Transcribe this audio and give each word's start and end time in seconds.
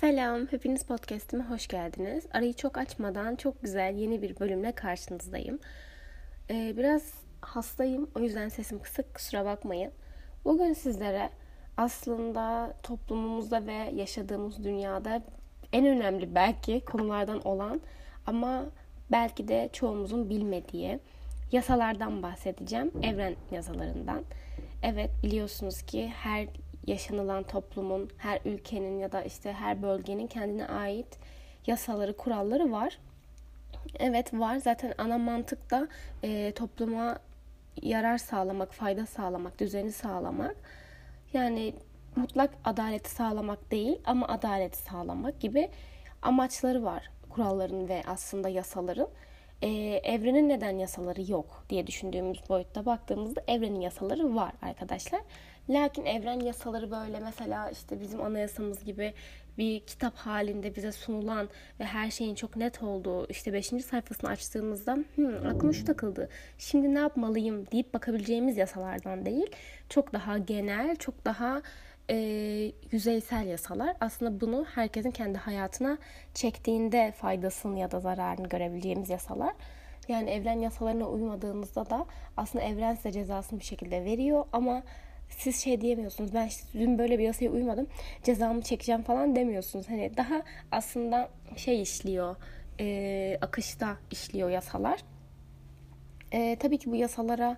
Selam, 0.00 0.46
hepiniz 0.46 0.82
podcast'ime 0.82 1.44
hoş 1.44 1.68
geldiniz. 1.68 2.26
Arayı 2.32 2.52
çok 2.52 2.78
açmadan 2.78 3.36
çok 3.36 3.62
güzel 3.62 3.94
yeni 3.94 4.22
bir 4.22 4.40
bölümle 4.40 4.72
karşınızdayım. 4.72 5.58
Ee, 6.50 6.74
biraz 6.76 7.02
hastayım, 7.40 8.10
o 8.14 8.20
yüzden 8.20 8.48
sesim 8.48 8.82
kısık, 8.82 9.14
kusura 9.14 9.44
bakmayın. 9.44 9.92
Bugün 10.44 10.72
sizlere 10.72 11.30
aslında 11.76 12.72
toplumumuzda 12.82 13.66
ve 13.66 13.72
yaşadığımız 13.72 14.64
dünyada 14.64 15.22
en 15.72 15.86
önemli 15.86 16.34
belki 16.34 16.84
konulardan 16.84 17.46
olan 17.46 17.80
ama 18.26 18.64
belki 19.12 19.48
de 19.48 19.70
çoğumuzun 19.72 20.30
bilmediği 20.30 21.00
yasalardan 21.52 22.22
bahsedeceğim. 22.22 22.90
Evren 23.02 23.34
yasalarından. 23.50 24.22
Evet 24.82 25.10
biliyorsunuz 25.22 25.82
ki 25.82 26.08
her 26.08 26.46
yaşanılan 26.86 27.42
toplumun, 27.42 28.10
her 28.18 28.40
ülkenin 28.44 28.98
ya 28.98 29.12
da 29.12 29.22
işte 29.22 29.52
her 29.52 29.82
bölgenin 29.82 30.26
kendine 30.26 30.66
ait 30.66 31.18
yasaları, 31.66 32.16
kuralları 32.16 32.72
var. 32.72 32.98
Evet 33.98 34.34
var. 34.34 34.56
Zaten 34.56 34.94
ana 34.98 35.18
mantık 35.18 35.70
da 35.70 35.88
e, 36.22 36.52
topluma 36.52 37.18
yarar 37.82 38.18
sağlamak, 38.18 38.74
fayda 38.74 39.06
sağlamak, 39.06 39.60
düzeni 39.60 39.92
sağlamak. 39.92 40.56
Yani 41.32 41.74
mutlak 42.16 42.54
adaleti 42.64 43.10
sağlamak 43.10 43.70
değil 43.70 43.98
ama 44.04 44.28
adaleti 44.28 44.78
sağlamak 44.78 45.40
gibi 45.40 45.70
amaçları 46.22 46.84
var 46.84 47.10
kuralların 47.36 47.88
ve 47.88 48.02
aslında 48.06 48.48
yasaların. 48.48 49.08
Ee, 49.62 49.68
evrenin 50.04 50.48
neden 50.48 50.78
yasaları 50.78 51.30
yok 51.30 51.64
diye 51.70 51.86
düşündüğümüz 51.86 52.48
boyutta 52.48 52.86
baktığımızda 52.86 53.42
evrenin 53.48 53.80
yasaları 53.80 54.34
var 54.34 54.52
arkadaşlar. 54.62 55.20
Lakin 55.70 56.04
evren 56.04 56.40
yasaları 56.40 56.90
böyle 56.90 57.20
mesela 57.20 57.70
işte 57.70 58.00
bizim 58.00 58.22
anayasamız 58.22 58.84
gibi 58.84 59.14
bir 59.58 59.80
kitap 59.80 60.16
halinde 60.16 60.76
bize 60.76 60.92
sunulan 60.92 61.48
ve 61.80 61.84
her 61.84 62.10
şeyin 62.10 62.34
çok 62.34 62.56
net 62.56 62.82
olduğu 62.82 63.26
işte 63.28 63.52
5. 63.52 63.66
sayfasını 63.66 64.30
açtığımızda 64.30 64.98
hmm, 65.14 65.46
aklıma 65.46 65.72
şu 65.72 65.84
takıldı. 65.84 66.28
Şimdi 66.58 66.94
ne 66.94 66.98
yapmalıyım 66.98 67.70
deyip 67.72 67.94
bakabileceğimiz 67.94 68.56
yasalardan 68.56 69.26
değil. 69.26 69.50
Çok 69.88 70.12
daha 70.12 70.38
genel, 70.38 70.96
çok 70.96 71.24
daha 71.24 71.62
e, 72.10 72.16
yüzeysel 72.92 73.46
yasalar. 73.46 73.96
Aslında 74.00 74.40
bunu 74.40 74.66
herkesin 74.74 75.10
kendi 75.10 75.38
hayatına 75.38 75.98
çektiğinde 76.34 77.12
faydasını 77.16 77.78
ya 77.78 77.90
da 77.90 78.00
zararını 78.00 78.48
görebileceğimiz 78.48 79.10
yasalar. 79.10 79.52
Yani 80.08 80.30
evren 80.30 80.58
yasalarına 80.58 81.08
uymadığınızda 81.08 81.90
da 81.90 82.06
aslında 82.36 82.64
evren 82.64 82.94
size 82.94 83.12
cezasını 83.12 83.58
bir 83.58 83.64
şekilde 83.64 84.04
veriyor 84.04 84.44
ama 84.52 84.82
siz 85.28 85.62
şey 85.62 85.80
diyemiyorsunuz. 85.80 86.34
Ben 86.34 86.46
işte 86.46 86.66
dün 86.74 86.98
böyle 86.98 87.18
bir 87.18 87.24
yasaya 87.24 87.50
uymadım. 87.50 87.86
Cezamı 88.22 88.62
çekeceğim 88.62 89.02
falan 89.02 89.36
demiyorsunuz. 89.36 89.88
Hani 89.88 90.16
daha 90.16 90.42
aslında 90.72 91.28
şey 91.56 91.82
işliyor. 91.82 92.36
E, 92.80 93.38
akışta 93.40 93.96
işliyor 94.10 94.50
yasalar. 94.50 95.00
E, 96.32 96.56
tabii 96.60 96.78
ki 96.78 96.90
bu 96.90 96.96
yasalara 96.96 97.56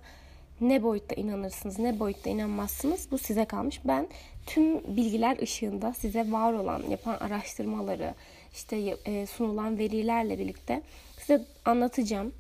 ne 0.61 0.83
boyutta 0.83 1.15
inanırsınız, 1.15 1.79
ne 1.79 1.99
boyutta 2.01 2.31
inanmazsınız 2.31 3.09
bu 3.11 3.19
size 3.19 3.45
kalmış. 3.45 3.81
Ben 3.85 4.09
tüm 4.47 4.97
bilgiler 4.97 5.43
ışığında 5.43 5.95
size 5.95 6.33
var 6.33 6.53
olan, 6.53 6.83
yapan 6.91 7.15
araştırmaları, 7.15 8.15
işte 8.53 8.77
e, 9.05 9.27
sunulan 9.27 9.79
verilerle 9.79 10.39
birlikte 10.39 10.83
size 11.19 11.45
anlatacağım. 11.65 12.33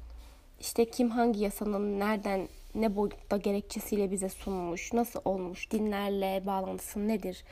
İşte 0.60 0.84
kim 0.84 1.10
hangi 1.10 1.40
yasanın 1.40 2.00
nereden 2.00 2.48
ne 2.80 2.96
boyutta 2.96 3.36
gerekçesiyle 3.36 4.10
bize 4.10 4.28
sunmuş, 4.28 4.92
nasıl 4.92 5.20
olmuş, 5.24 5.70
dinlerle 5.70 6.46
bağlantısı 6.46 7.08
nedir, 7.08 7.44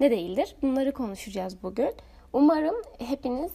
ne 0.00 0.10
değildir 0.10 0.56
bunları 0.62 0.92
konuşacağız 0.92 1.62
bugün. 1.62 1.92
Umarım 2.32 2.76
hepiniz 2.98 3.52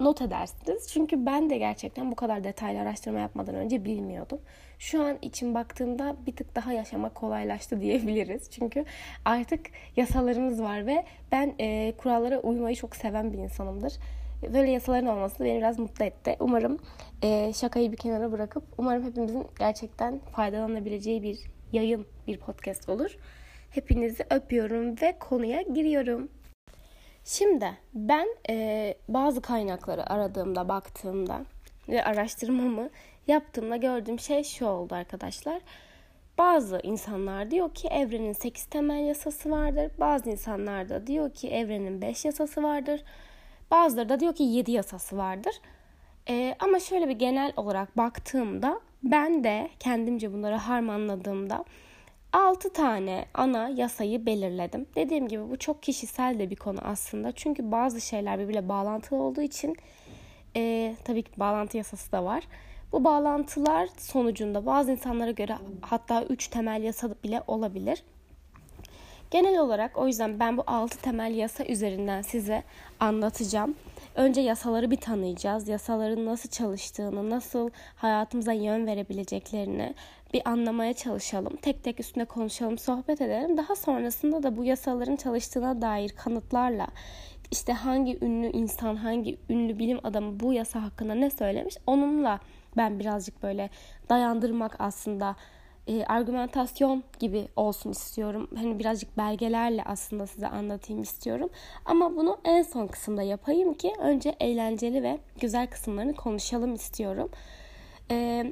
not 0.00 0.22
edersiniz. 0.22 0.88
Çünkü 0.92 1.26
ben 1.26 1.50
de 1.50 1.58
gerçekten 1.58 2.10
bu 2.10 2.14
kadar 2.14 2.44
detaylı 2.44 2.80
araştırma 2.80 3.18
yapmadan 3.18 3.54
önce 3.54 3.84
bilmiyordum. 3.84 4.40
Şu 4.78 5.02
an 5.02 5.18
için 5.22 5.54
baktığımda 5.54 6.16
bir 6.26 6.36
tık 6.36 6.56
daha 6.56 6.72
yaşamak 6.72 7.14
kolaylaştı 7.14 7.80
diyebiliriz. 7.80 8.50
Çünkü 8.50 8.84
artık 9.24 9.66
yasalarımız 9.96 10.62
var 10.62 10.86
ve 10.86 11.04
ben 11.32 11.54
e, 11.60 11.92
kurallara 11.98 12.38
uymayı 12.38 12.76
çok 12.76 12.96
seven 12.96 13.32
bir 13.32 13.38
insanımdır. 13.38 13.92
Böyle 14.42 14.70
yasaların 14.70 15.06
olması 15.06 15.44
beni 15.44 15.58
biraz 15.58 15.78
mutlu 15.78 16.04
etti. 16.04 16.36
Umarım 16.40 16.78
e, 17.22 17.52
şakayı 17.52 17.92
bir 17.92 17.96
kenara 17.96 18.32
bırakıp 18.32 18.64
umarım 18.78 19.04
hepimizin 19.04 19.46
gerçekten 19.58 20.18
faydalanabileceği 20.18 21.22
bir 21.22 21.38
yayın, 21.72 22.06
bir 22.26 22.38
podcast 22.38 22.88
olur. 22.88 23.16
Hepinizi 23.70 24.26
öpüyorum 24.30 25.00
ve 25.00 25.18
konuya 25.18 25.62
giriyorum. 25.62 26.28
Şimdi 27.24 27.70
ben 27.94 28.28
e, 28.50 28.94
bazı 29.08 29.42
kaynakları 29.42 30.10
aradığımda, 30.10 30.68
baktığımda 30.68 31.44
ve 31.88 32.04
araştırmamı 32.04 32.90
yaptığımda 33.26 33.76
gördüğüm 33.76 34.18
şey 34.18 34.44
şu 34.44 34.66
oldu 34.66 34.94
arkadaşlar. 34.94 35.60
Bazı 36.38 36.80
insanlar 36.82 37.50
diyor 37.50 37.74
ki 37.74 37.88
evrenin 37.88 38.32
8 38.32 38.64
temel 38.64 39.06
yasası 39.06 39.50
vardır. 39.50 39.90
Bazı 39.98 40.30
insanlar 40.30 40.88
da 40.88 41.06
diyor 41.06 41.34
ki 41.34 41.48
evrenin 41.48 42.02
5 42.02 42.24
yasası 42.24 42.62
vardır. 42.62 43.02
Bazıları 43.70 44.08
da 44.08 44.20
diyor 44.20 44.34
ki 44.34 44.42
7 44.42 44.72
yasası 44.72 45.16
vardır. 45.16 45.60
Ee, 46.28 46.54
ama 46.58 46.80
şöyle 46.80 47.08
bir 47.08 47.18
genel 47.18 47.52
olarak 47.56 47.96
baktığımda 47.96 48.80
ben 49.02 49.44
de 49.44 49.70
kendimce 49.80 50.32
bunları 50.32 50.54
harmanladığımda 50.54 51.64
6 52.32 52.72
tane 52.72 53.26
ana 53.34 53.68
yasayı 53.68 54.26
belirledim. 54.26 54.86
Dediğim 54.94 55.28
gibi 55.28 55.50
bu 55.50 55.58
çok 55.58 55.82
kişisel 55.82 56.38
de 56.38 56.50
bir 56.50 56.56
konu 56.56 56.78
aslında. 56.84 57.32
Çünkü 57.32 57.70
bazı 57.72 58.00
şeyler 58.00 58.38
birbirle 58.38 58.68
bağlantılı 58.68 59.18
olduğu 59.22 59.42
için 59.42 59.76
e, 60.56 60.94
tabii 61.04 61.22
ki 61.22 61.30
bağlantı 61.36 61.76
yasası 61.76 62.12
da 62.12 62.24
var. 62.24 62.44
Bu 62.92 63.04
bağlantılar 63.04 63.88
sonucunda 63.98 64.66
bazı 64.66 64.90
insanlara 64.90 65.30
göre 65.30 65.58
hatta 65.80 66.24
3 66.24 66.48
temel 66.48 66.82
yasa 66.82 67.14
bile 67.24 67.42
olabilir. 67.46 68.02
Genel 69.30 69.58
olarak 69.58 69.98
o 69.98 70.06
yüzden 70.06 70.40
ben 70.40 70.56
bu 70.56 70.64
6 70.66 70.98
temel 70.98 71.34
yasa 71.34 71.64
üzerinden 71.64 72.22
size 72.22 72.62
anlatacağım. 73.00 73.74
Önce 74.14 74.40
yasaları 74.40 74.90
bir 74.90 74.96
tanıyacağız. 74.96 75.68
Yasaların 75.68 76.26
nasıl 76.26 76.48
çalıştığını, 76.48 77.30
nasıl 77.30 77.70
hayatımıza 77.96 78.52
yön 78.52 78.86
verebileceklerini 78.86 79.94
bir 80.34 80.48
anlamaya 80.48 80.92
çalışalım. 80.94 81.56
Tek 81.56 81.84
tek 81.84 82.00
üstüne 82.00 82.24
konuşalım, 82.24 82.78
sohbet 82.78 83.20
edelim. 83.20 83.56
Daha 83.56 83.76
sonrasında 83.76 84.42
da 84.42 84.56
bu 84.56 84.64
yasaların 84.64 85.16
çalıştığına 85.16 85.82
dair 85.82 86.08
kanıtlarla 86.08 86.86
işte 87.50 87.72
hangi 87.72 88.24
ünlü 88.24 88.46
insan, 88.46 88.96
hangi 88.96 89.38
ünlü 89.50 89.78
bilim 89.78 89.98
adamı 90.04 90.40
bu 90.40 90.52
yasa 90.52 90.82
hakkında 90.82 91.14
ne 91.14 91.30
söylemiş 91.30 91.76
onunla 91.86 92.40
ben 92.76 92.98
birazcık 92.98 93.42
böyle 93.42 93.70
dayandırmak 94.08 94.76
aslında 94.78 95.36
e, 95.88 96.04
argümentasyon 96.04 97.04
gibi 97.18 97.48
olsun 97.56 97.90
istiyorum. 97.90 98.48
Hani 98.56 98.78
birazcık 98.78 99.16
belgelerle 99.16 99.82
aslında 99.84 100.26
size 100.26 100.48
anlatayım 100.48 101.02
istiyorum. 101.02 101.50
Ama 101.84 102.16
bunu 102.16 102.38
en 102.44 102.62
son 102.62 102.86
kısımda 102.86 103.22
yapayım 103.22 103.74
ki 103.74 103.92
önce 103.98 104.34
eğlenceli 104.40 105.02
ve 105.02 105.18
güzel 105.40 105.66
kısımlarını 105.66 106.14
konuşalım 106.14 106.74
istiyorum. 106.74 107.30
E, 108.10 108.44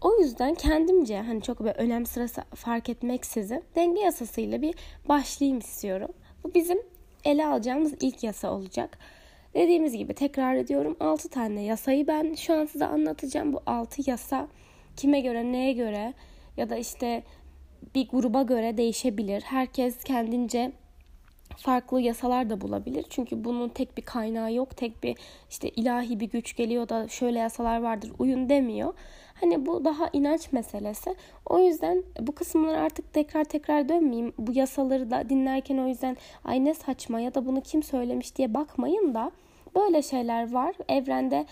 o 0.00 0.18
yüzden 0.18 0.54
kendimce 0.54 1.20
hani 1.20 1.42
çok 1.42 1.60
böyle 1.60 1.72
önem 1.72 2.06
sırası 2.06 2.42
fark 2.54 2.88
etmeksizin 2.88 3.64
denge 3.76 4.00
yasasıyla 4.00 4.62
bir 4.62 4.74
başlayayım 5.08 5.58
istiyorum. 5.58 6.10
Bu 6.44 6.54
bizim 6.54 6.78
ele 7.24 7.46
alacağımız 7.46 7.94
ilk 8.00 8.24
yasa 8.24 8.52
olacak. 8.52 8.98
Dediğimiz 9.54 9.96
gibi 9.96 10.14
tekrar 10.14 10.54
ediyorum 10.54 10.96
6 11.00 11.28
tane 11.28 11.62
yasayı 11.62 12.06
ben 12.06 12.34
şu 12.34 12.54
an 12.54 12.64
size 12.66 12.86
anlatacağım. 12.86 13.52
Bu 13.52 13.60
6 13.66 14.10
yasa 14.10 14.48
kime 14.96 15.20
göre 15.20 15.52
neye 15.52 15.72
göre 15.72 16.14
ya 16.56 16.70
da 16.70 16.76
işte 16.76 17.22
bir 17.94 18.08
gruba 18.08 18.42
göre 18.42 18.76
değişebilir. 18.76 19.42
Herkes 19.42 20.04
kendince 20.04 20.72
farklı 21.56 22.00
yasalar 22.00 22.50
da 22.50 22.60
bulabilir. 22.60 23.06
Çünkü 23.10 23.44
bunun 23.44 23.68
tek 23.68 23.96
bir 23.96 24.02
kaynağı 24.02 24.52
yok. 24.52 24.76
Tek 24.76 25.02
bir 25.02 25.16
işte 25.50 25.68
ilahi 25.68 26.20
bir 26.20 26.30
güç 26.30 26.56
geliyor 26.56 26.88
da 26.88 27.08
şöyle 27.08 27.38
yasalar 27.38 27.82
vardır 27.82 28.12
uyun 28.18 28.48
demiyor. 28.48 28.94
Hani 29.40 29.66
bu 29.66 29.84
daha 29.84 30.10
inanç 30.12 30.52
meselesi. 30.52 31.14
O 31.46 31.58
yüzden 31.58 32.02
bu 32.20 32.32
kısımları 32.32 32.80
artık 32.80 33.12
tekrar 33.12 33.44
tekrar 33.44 33.88
dönmeyeyim. 33.88 34.32
Bu 34.38 34.52
yasaları 34.52 35.10
da 35.10 35.28
dinlerken 35.28 35.78
o 35.78 35.88
yüzden 35.88 36.16
ay 36.44 36.64
ne 36.64 36.74
saçma 36.74 37.20
ya 37.20 37.34
da 37.34 37.46
bunu 37.46 37.60
kim 37.60 37.82
söylemiş 37.82 38.36
diye 38.36 38.54
bakmayın 38.54 39.14
da 39.14 39.30
böyle 39.74 40.02
şeyler 40.02 40.52
var. 40.52 40.74
Evrende 40.88 41.46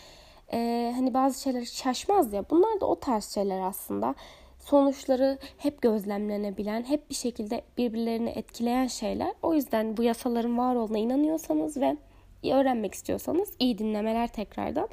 e, 0.53 0.93
hani 0.95 1.15
bazı 1.15 1.43
şeyler 1.43 1.65
şaşmaz 1.65 2.33
ya. 2.33 2.45
Bunlar 2.51 2.81
da 2.81 2.87
o 2.87 3.01
tarz 3.01 3.25
şeyler 3.25 3.61
aslında 3.61 4.15
sonuçları 4.61 5.39
hep 5.59 5.83
gözlemlenebilen, 5.83 6.83
hep 6.83 7.11
bir 7.11 7.15
şekilde 7.15 7.63
birbirlerini 7.79 8.31
etkileyen 8.31 8.87
şeyler. 8.87 9.33
O 9.43 9.55
yüzden 9.55 9.97
bu 9.97 10.03
yasaların 10.03 10.59
var 10.59 10.75
olduğuna 10.75 10.99
inanıyorsanız 10.99 11.77
ve 11.77 11.97
öğrenmek 12.45 12.95
istiyorsanız 12.95 13.49
iyi 13.59 13.79
dinlemeler 13.79 14.29
tekrardan. 14.29 14.89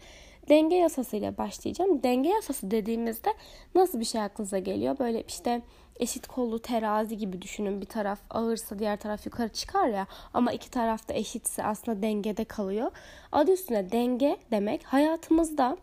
Denge 0.50 0.76
yasası 0.76 1.18
ile 1.18 1.38
başlayacağım. 1.38 2.04
Denge 2.04 2.30
yasası 2.30 2.72
dediğimizde 2.72 3.30
nasıl 3.76 4.00
bir 4.00 4.06
şey 4.06 4.22
aklınıza 4.22 4.60
geliyor? 4.60 5.00
Böyle 5.00 5.24
işte 5.28 5.62
eşit 6.00 6.28
kollu 6.28 6.60
terazi 6.60 7.18
gibi 7.18 7.42
düşünün. 7.42 7.82
Bir 7.82 7.86
taraf 7.86 8.20
ağırsa 8.30 8.80
diğer 8.80 8.98
taraf 9.00 9.26
yukarı 9.26 9.50
çıkar 9.50 9.88
ya. 9.88 10.08
Ama 10.34 10.52
iki 10.52 10.72
taraf 10.72 11.08
da 11.08 11.14
eşitse 11.14 11.64
aslında 11.64 12.02
dengede 12.02 12.46
kalıyor. 12.46 12.92
Adı 13.32 13.52
üstüne 13.52 13.92
denge 13.92 14.38
demek 14.52 14.84
hayatımızda 14.84 15.78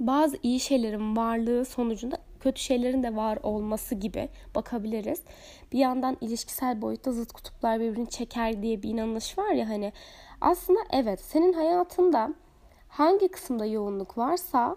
bazı 0.00 0.38
iyi 0.42 0.60
şeylerin 0.60 1.16
varlığı 1.16 1.64
sonucunda 1.64 2.18
kötü 2.40 2.60
şeylerin 2.60 3.02
de 3.02 3.16
var 3.16 3.38
olması 3.42 3.94
gibi 3.94 4.28
bakabiliriz. 4.54 5.22
Bir 5.72 5.78
yandan 5.78 6.16
ilişkisel 6.20 6.82
boyutta 6.82 7.12
zıt 7.12 7.32
kutuplar 7.32 7.80
birbirini 7.80 8.10
çeker 8.10 8.62
diye 8.62 8.82
bir 8.82 8.88
inanış 8.88 9.38
var 9.38 9.50
ya 9.50 9.68
hani. 9.68 9.92
Aslında 10.40 10.80
evet 10.90 11.20
senin 11.20 11.52
hayatında 11.52 12.34
hangi 12.88 13.28
kısımda 13.28 13.66
yoğunluk 13.66 14.18
varsa 14.18 14.76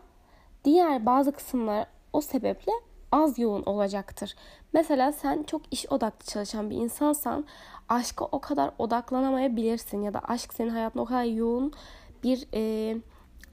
diğer 0.66 1.06
bazı 1.06 1.32
kısımlar 1.32 1.88
o 2.14 2.22
sebeple 2.22 2.72
az 3.12 3.40
yoğun 3.40 3.64
olacaktır. 3.64 4.36
Mesela 4.74 5.12
sen 5.12 5.44
çok 5.44 5.62
iş 5.72 5.92
odaklı 5.92 6.26
çalışan 6.26 6.70
bir 6.70 6.76
insansan 6.76 7.46
aşka 7.90 8.26
o 8.26 8.40
kadar 8.40 8.72
odaklanamayabilirsin 8.78 10.02
ya 10.02 10.14
da 10.14 10.20
aşk 10.20 10.54
senin 10.54 10.70
hayatında 10.70 11.04
o 11.04 11.06
kadar 11.06 11.24
yoğun 11.24 11.74
bir 12.24 12.48
e, 12.54 12.96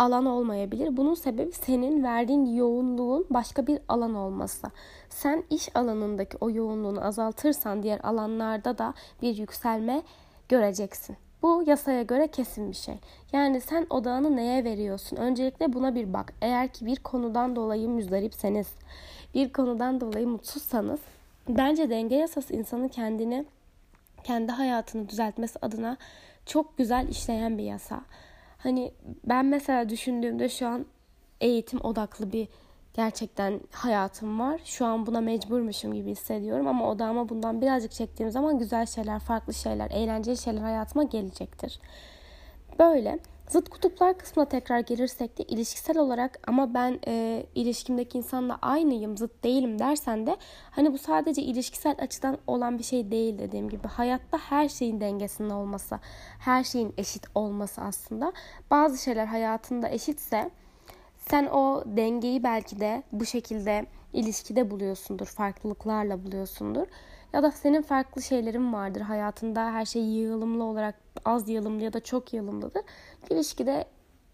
alan 0.01 0.27
olmayabilir. 0.27 0.97
Bunun 0.97 1.15
sebebi 1.15 1.53
senin 1.53 2.05
verdiğin 2.05 2.47
yoğunluğun 2.55 3.27
başka 3.31 3.67
bir 3.67 3.79
alan 3.89 4.15
olması. 4.15 4.67
Sen 5.09 5.45
iş 5.51 5.77
alanındaki 5.77 6.37
o 6.41 6.51
yoğunluğunu 6.51 7.05
azaltırsan 7.07 7.83
diğer 7.83 8.01
alanlarda 8.03 8.79
da 8.79 8.95
bir 9.23 9.37
yükselme 9.37 10.03
göreceksin. 10.49 11.17
Bu 11.43 11.65
yasaya 11.67 12.03
göre 12.03 12.27
kesin 12.29 12.71
bir 12.71 12.77
şey. 12.77 12.95
Yani 13.33 13.61
sen 13.61 13.87
odağını 13.91 14.37
neye 14.37 14.65
veriyorsun? 14.65 15.17
Öncelikle 15.17 15.73
buna 15.73 15.95
bir 15.95 16.13
bak. 16.13 16.33
Eğer 16.43 16.69
ki 16.69 16.87
bir 16.87 16.97
konudan 16.97 17.57
dolayı 17.57 17.89
müzdaripseniz, 17.89 18.69
bir 19.35 19.53
konudan 19.53 20.01
dolayı 20.01 20.27
mutsuzsanız 20.29 21.01
bence 21.49 21.91
denge 21.91 22.17
yasası 22.17 22.55
insanın 22.55 22.89
kendini, 22.89 23.45
kendi 24.25 24.53
hayatını 24.53 25.09
düzeltmesi 25.09 25.59
adına 25.63 25.97
çok 26.47 26.79
güzel 26.79 27.09
işleyen 27.09 27.59
bir 27.59 27.65
yasa. 27.65 28.01
Hani 28.63 28.93
ben 29.25 29.47
mesela 29.47 29.89
düşündüğümde 29.89 30.49
şu 30.49 30.69
an 30.69 30.87
eğitim 31.41 31.81
odaklı 31.81 32.33
bir 32.33 32.49
gerçekten 32.95 33.61
hayatım 33.73 34.41
var. 34.41 34.61
Şu 34.65 34.87
an 34.87 35.07
buna 35.07 35.21
mecburmuşum 35.21 35.95
gibi 35.95 36.11
hissediyorum 36.11 36.67
ama 36.67 36.91
odağıma 36.91 37.29
bundan 37.29 37.61
birazcık 37.61 37.93
çektiğim 37.93 38.33
zaman 38.33 38.59
güzel 38.59 38.87
şeyler, 38.87 39.19
farklı 39.21 39.55
şeyler, 39.55 39.91
eğlenceli 39.91 40.37
şeyler 40.37 40.61
hayatıma 40.61 41.03
gelecektir. 41.03 41.81
Böyle. 42.79 43.19
Zıt 43.51 43.69
kutuplar 43.69 44.19
kısmına 44.19 44.49
tekrar 44.49 44.81
gelirsek 44.81 45.39
de 45.39 45.43
ilişkisel 45.43 45.99
olarak 45.99 46.39
ama 46.47 46.75
ben 46.75 46.99
e, 47.07 47.47
ilişkimdeki 47.55 48.19
insanla 48.19 48.59
aynıyım, 48.63 49.17
zıt 49.17 49.45
değilim 49.45 49.79
dersen 49.79 50.27
de 50.27 50.37
hani 50.71 50.93
bu 50.93 50.99
sadece 50.99 51.43
ilişkisel 51.43 51.95
açıdan 51.99 52.39
olan 52.47 52.79
bir 52.79 52.83
şey 52.85 53.11
değil 53.11 53.39
dediğim 53.39 53.69
gibi. 53.69 53.89
Hayatta 53.89 54.39
her 54.39 54.69
şeyin 54.69 55.01
dengesinde 55.01 55.55
olması, 55.55 55.99
her 56.39 56.65
şeyin 56.65 56.95
eşit 56.99 57.27
olması 57.35 57.81
aslında. 57.81 58.33
Bazı 58.71 59.03
şeyler 59.03 59.27
hayatında 59.27 59.89
eşitse 59.89 60.51
sen 61.31 61.47
o 61.47 61.83
dengeyi 61.87 62.43
belki 62.43 62.81
de 62.81 63.03
bu 63.13 63.25
şekilde 63.25 63.87
ilişkide 64.13 64.71
buluyorsundur, 64.71 65.27
farklılıklarla 65.27 66.25
buluyorsundur. 66.25 66.87
Ya 67.33 67.43
da 67.43 67.51
senin 67.51 67.83
farklı 67.83 68.23
şeylerin 68.23 68.73
vardır 68.73 69.01
hayatında 69.01 69.73
her 69.73 69.85
şey 69.85 70.03
yığılımlı 70.03 70.65
olarak 70.65 70.95
az 71.25 71.49
yığılımlı 71.49 71.83
ya 71.83 71.93
da 71.93 72.01
çok 72.01 72.35
yığılımlıdır. 72.35 72.83
İlişkide 73.31 73.85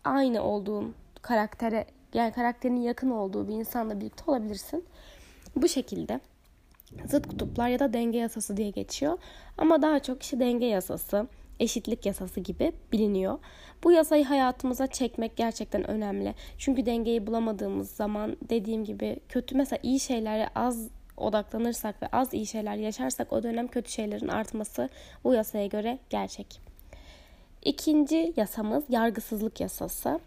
aynı 0.05 0.43
olduğun 0.43 0.95
karaktere 1.23 1.87
yani 2.15 2.33
karakterinin 2.33 2.81
yakın 2.81 3.11
olduğu 3.11 3.49
bir 3.49 3.55
insanla 3.55 4.01
birlikte 4.01 4.31
olabilirsin. 4.31 4.85
Bu 5.57 5.69
şekilde 5.69 6.21
zıt 7.07 7.27
kutuplar 7.27 7.69
ya 7.69 7.79
da 7.79 7.93
denge 7.93 8.19
yasası 8.19 8.57
diye 8.57 8.71
geçiyor. 8.71 9.19
Ama 9.59 9.83
daha 9.83 10.01
çok 10.01 10.23
işte 10.23 10.41
denge 10.41 10.67
yasası, 10.67 11.27
eşitlik 11.61 12.07
yasası 12.07 12.41
gibi 12.41 12.73
biliniyor. 12.93 13.39
Bu 13.85 13.93
yasayı 13.93 14.25
hayatımıza 14.25 14.87
çekmek 14.87 15.37
gerçekten 15.37 15.91
önemli. 15.91 16.35
Çünkü 16.59 16.87
dengeyi 16.87 17.27
bulamadığımız 17.27 17.91
zaman 17.91 18.37
dediğim 18.49 18.85
gibi 18.85 19.17
kötü 19.29 19.57
mesela 19.57 19.81
iyi 19.83 20.01
şeylere 20.01 20.49
az 20.55 20.89
odaklanırsak 21.17 22.03
ve 22.03 22.07
az 22.13 22.35
iyi 22.35 22.47
şeyler 22.47 22.77
yaşarsak 22.77 23.33
o 23.33 23.43
dönem 23.43 23.69
kötü 23.69 23.91
şeylerin 23.91 24.29
artması 24.29 24.89
bu 25.25 25.35
yasaya 25.35 25.67
göre 25.67 25.99
gerçek. 26.11 26.61
İkinci 27.65 28.33
yasamız 28.37 28.85
yargısızlık 28.89 29.61
yasası. 29.61 30.21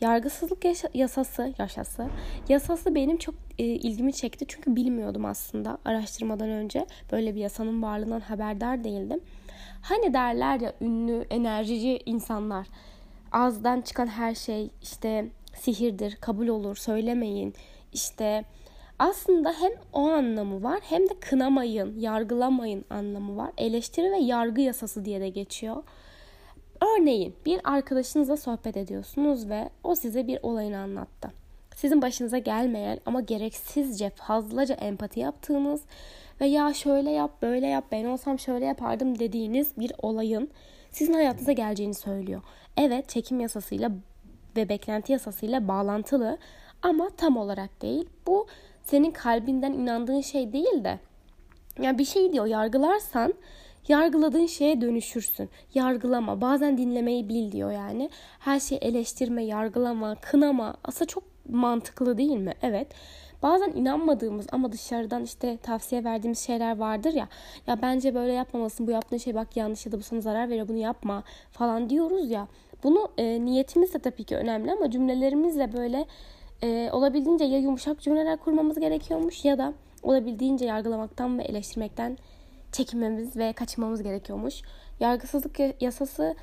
Yargısızlık 0.00 0.64
yasası, 0.94 1.54
yaşası, 1.58 2.08
yasası 2.48 2.94
benim 2.94 3.16
çok 3.16 3.34
e, 3.58 3.64
ilgimi 3.64 4.12
çekti 4.12 4.44
çünkü 4.48 4.76
bilmiyordum 4.76 5.24
aslında 5.24 5.78
araştırmadan 5.84 6.48
önce 6.48 6.86
böyle 7.12 7.34
bir 7.34 7.40
yasanın 7.40 7.82
varlığından 7.82 8.20
haberdar 8.20 8.84
değildim. 8.84 9.20
Hani 9.82 10.14
derler 10.14 10.60
ya 10.60 10.72
ünlü, 10.80 11.26
enerjici 11.30 12.02
insanlar 12.06 12.66
ağızdan 13.32 13.80
çıkan 13.80 14.06
her 14.06 14.34
şey 14.34 14.70
işte 14.82 15.28
sihirdir, 15.54 16.16
kabul 16.16 16.48
olur, 16.48 16.76
söylemeyin. 16.76 17.54
İşte 17.92 18.44
aslında 19.02 19.52
hem 19.52 19.72
o 19.92 20.00
anlamı 20.00 20.62
var 20.62 20.80
hem 20.82 21.02
de 21.02 21.14
kınamayın, 21.20 22.00
yargılamayın 22.00 22.84
anlamı 22.90 23.36
var. 23.36 23.50
Eleştiri 23.58 24.12
ve 24.12 24.18
yargı 24.18 24.60
yasası 24.60 25.04
diye 25.04 25.20
de 25.20 25.28
geçiyor. 25.28 25.82
Örneğin 26.80 27.34
bir 27.46 27.60
arkadaşınızla 27.64 28.36
sohbet 28.36 28.76
ediyorsunuz 28.76 29.48
ve 29.48 29.68
o 29.84 29.94
size 29.94 30.26
bir 30.26 30.38
olayını 30.42 30.78
anlattı. 30.78 31.32
Sizin 31.76 32.02
başınıza 32.02 32.38
gelmeyen 32.38 32.98
ama 33.06 33.20
gereksizce 33.20 34.10
fazlaca 34.10 34.74
empati 34.74 35.20
yaptığınız 35.20 35.82
ve 36.40 36.46
ya 36.46 36.74
şöyle 36.74 37.10
yap 37.10 37.42
böyle 37.42 37.66
yap 37.66 37.84
ben 37.92 38.04
olsam 38.04 38.38
şöyle 38.38 38.64
yapardım 38.64 39.18
dediğiniz 39.18 39.78
bir 39.78 39.92
olayın 40.02 40.50
sizin 40.90 41.12
hayatınıza 41.12 41.52
geleceğini 41.52 41.94
söylüyor. 41.94 42.42
Evet 42.76 43.08
çekim 43.08 43.40
yasasıyla 43.40 43.90
ve 44.56 44.68
beklenti 44.68 45.12
yasasıyla 45.12 45.68
bağlantılı 45.68 46.38
ama 46.82 47.10
tam 47.16 47.36
olarak 47.36 47.82
değil. 47.82 48.08
Bu 48.26 48.46
senin 48.82 49.10
kalbinden 49.10 49.72
inandığın 49.72 50.20
şey 50.20 50.52
değil 50.52 50.84
de 50.84 50.98
yani 51.82 51.98
bir 51.98 52.04
şey 52.04 52.32
diyor 52.32 52.46
yargılarsan 52.46 53.34
yargıladığın 53.88 54.46
şeye 54.46 54.80
dönüşürsün. 54.80 55.50
Yargılama. 55.74 56.40
Bazen 56.40 56.78
dinlemeyi 56.78 57.28
bil 57.28 57.52
diyor 57.52 57.72
yani. 57.72 58.10
Her 58.38 58.60
şeyi 58.60 58.78
eleştirme, 58.78 59.44
yargılama, 59.44 60.14
kınama. 60.14 60.76
Aslında 60.84 61.06
çok 61.06 61.24
mantıklı 61.48 62.18
değil 62.18 62.36
mi? 62.36 62.52
Evet. 62.62 62.88
Bazen 63.42 63.72
inanmadığımız 63.72 64.46
ama 64.52 64.72
dışarıdan 64.72 65.24
işte 65.24 65.56
tavsiye 65.56 66.04
verdiğimiz 66.04 66.38
şeyler 66.38 66.76
vardır 66.76 67.12
ya. 67.12 67.28
Ya 67.66 67.82
bence 67.82 68.14
böyle 68.14 68.32
yapmamasın. 68.32 68.86
Bu 68.86 68.90
yaptığın 68.90 69.16
şey 69.16 69.34
bak 69.34 69.56
yanlış 69.56 69.86
ya 69.86 69.92
da 69.92 69.98
bu 69.98 70.02
sana 70.02 70.20
zarar 70.20 70.48
veriyor. 70.48 70.68
Bunu 70.68 70.76
yapma 70.78 71.22
falan 71.50 71.90
diyoruz 71.90 72.30
ya. 72.30 72.48
Bunu 72.84 73.08
e, 73.18 73.44
niyetimiz 73.44 73.94
de 73.94 73.98
tabii 73.98 74.24
ki 74.24 74.36
önemli 74.36 74.72
ama 74.72 74.90
cümlelerimizle 74.90 75.72
böyle 75.72 76.06
e, 76.62 76.90
olabildiğince 76.92 77.44
ya 77.44 77.58
yumuşak 77.58 78.00
cümleler 78.00 78.36
kurmamız 78.36 78.80
gerekiyormuş 78.80 79.44
ya 79.44 79.58
da 79.58 79.74
olabildiğince 80.02 80.64
yargılamaktan 80.64 81.38
ve 81.38 81.42
eleştirmekten 81.42 82.18
çekinmemiz 82.72 83.36
ve 83.36 83.52
kaçınmamız 83.52 84.02
gerekiyormuş. 84.02 84.62
Yargısızlık 85.00 85.58
yasası 85.80 86.34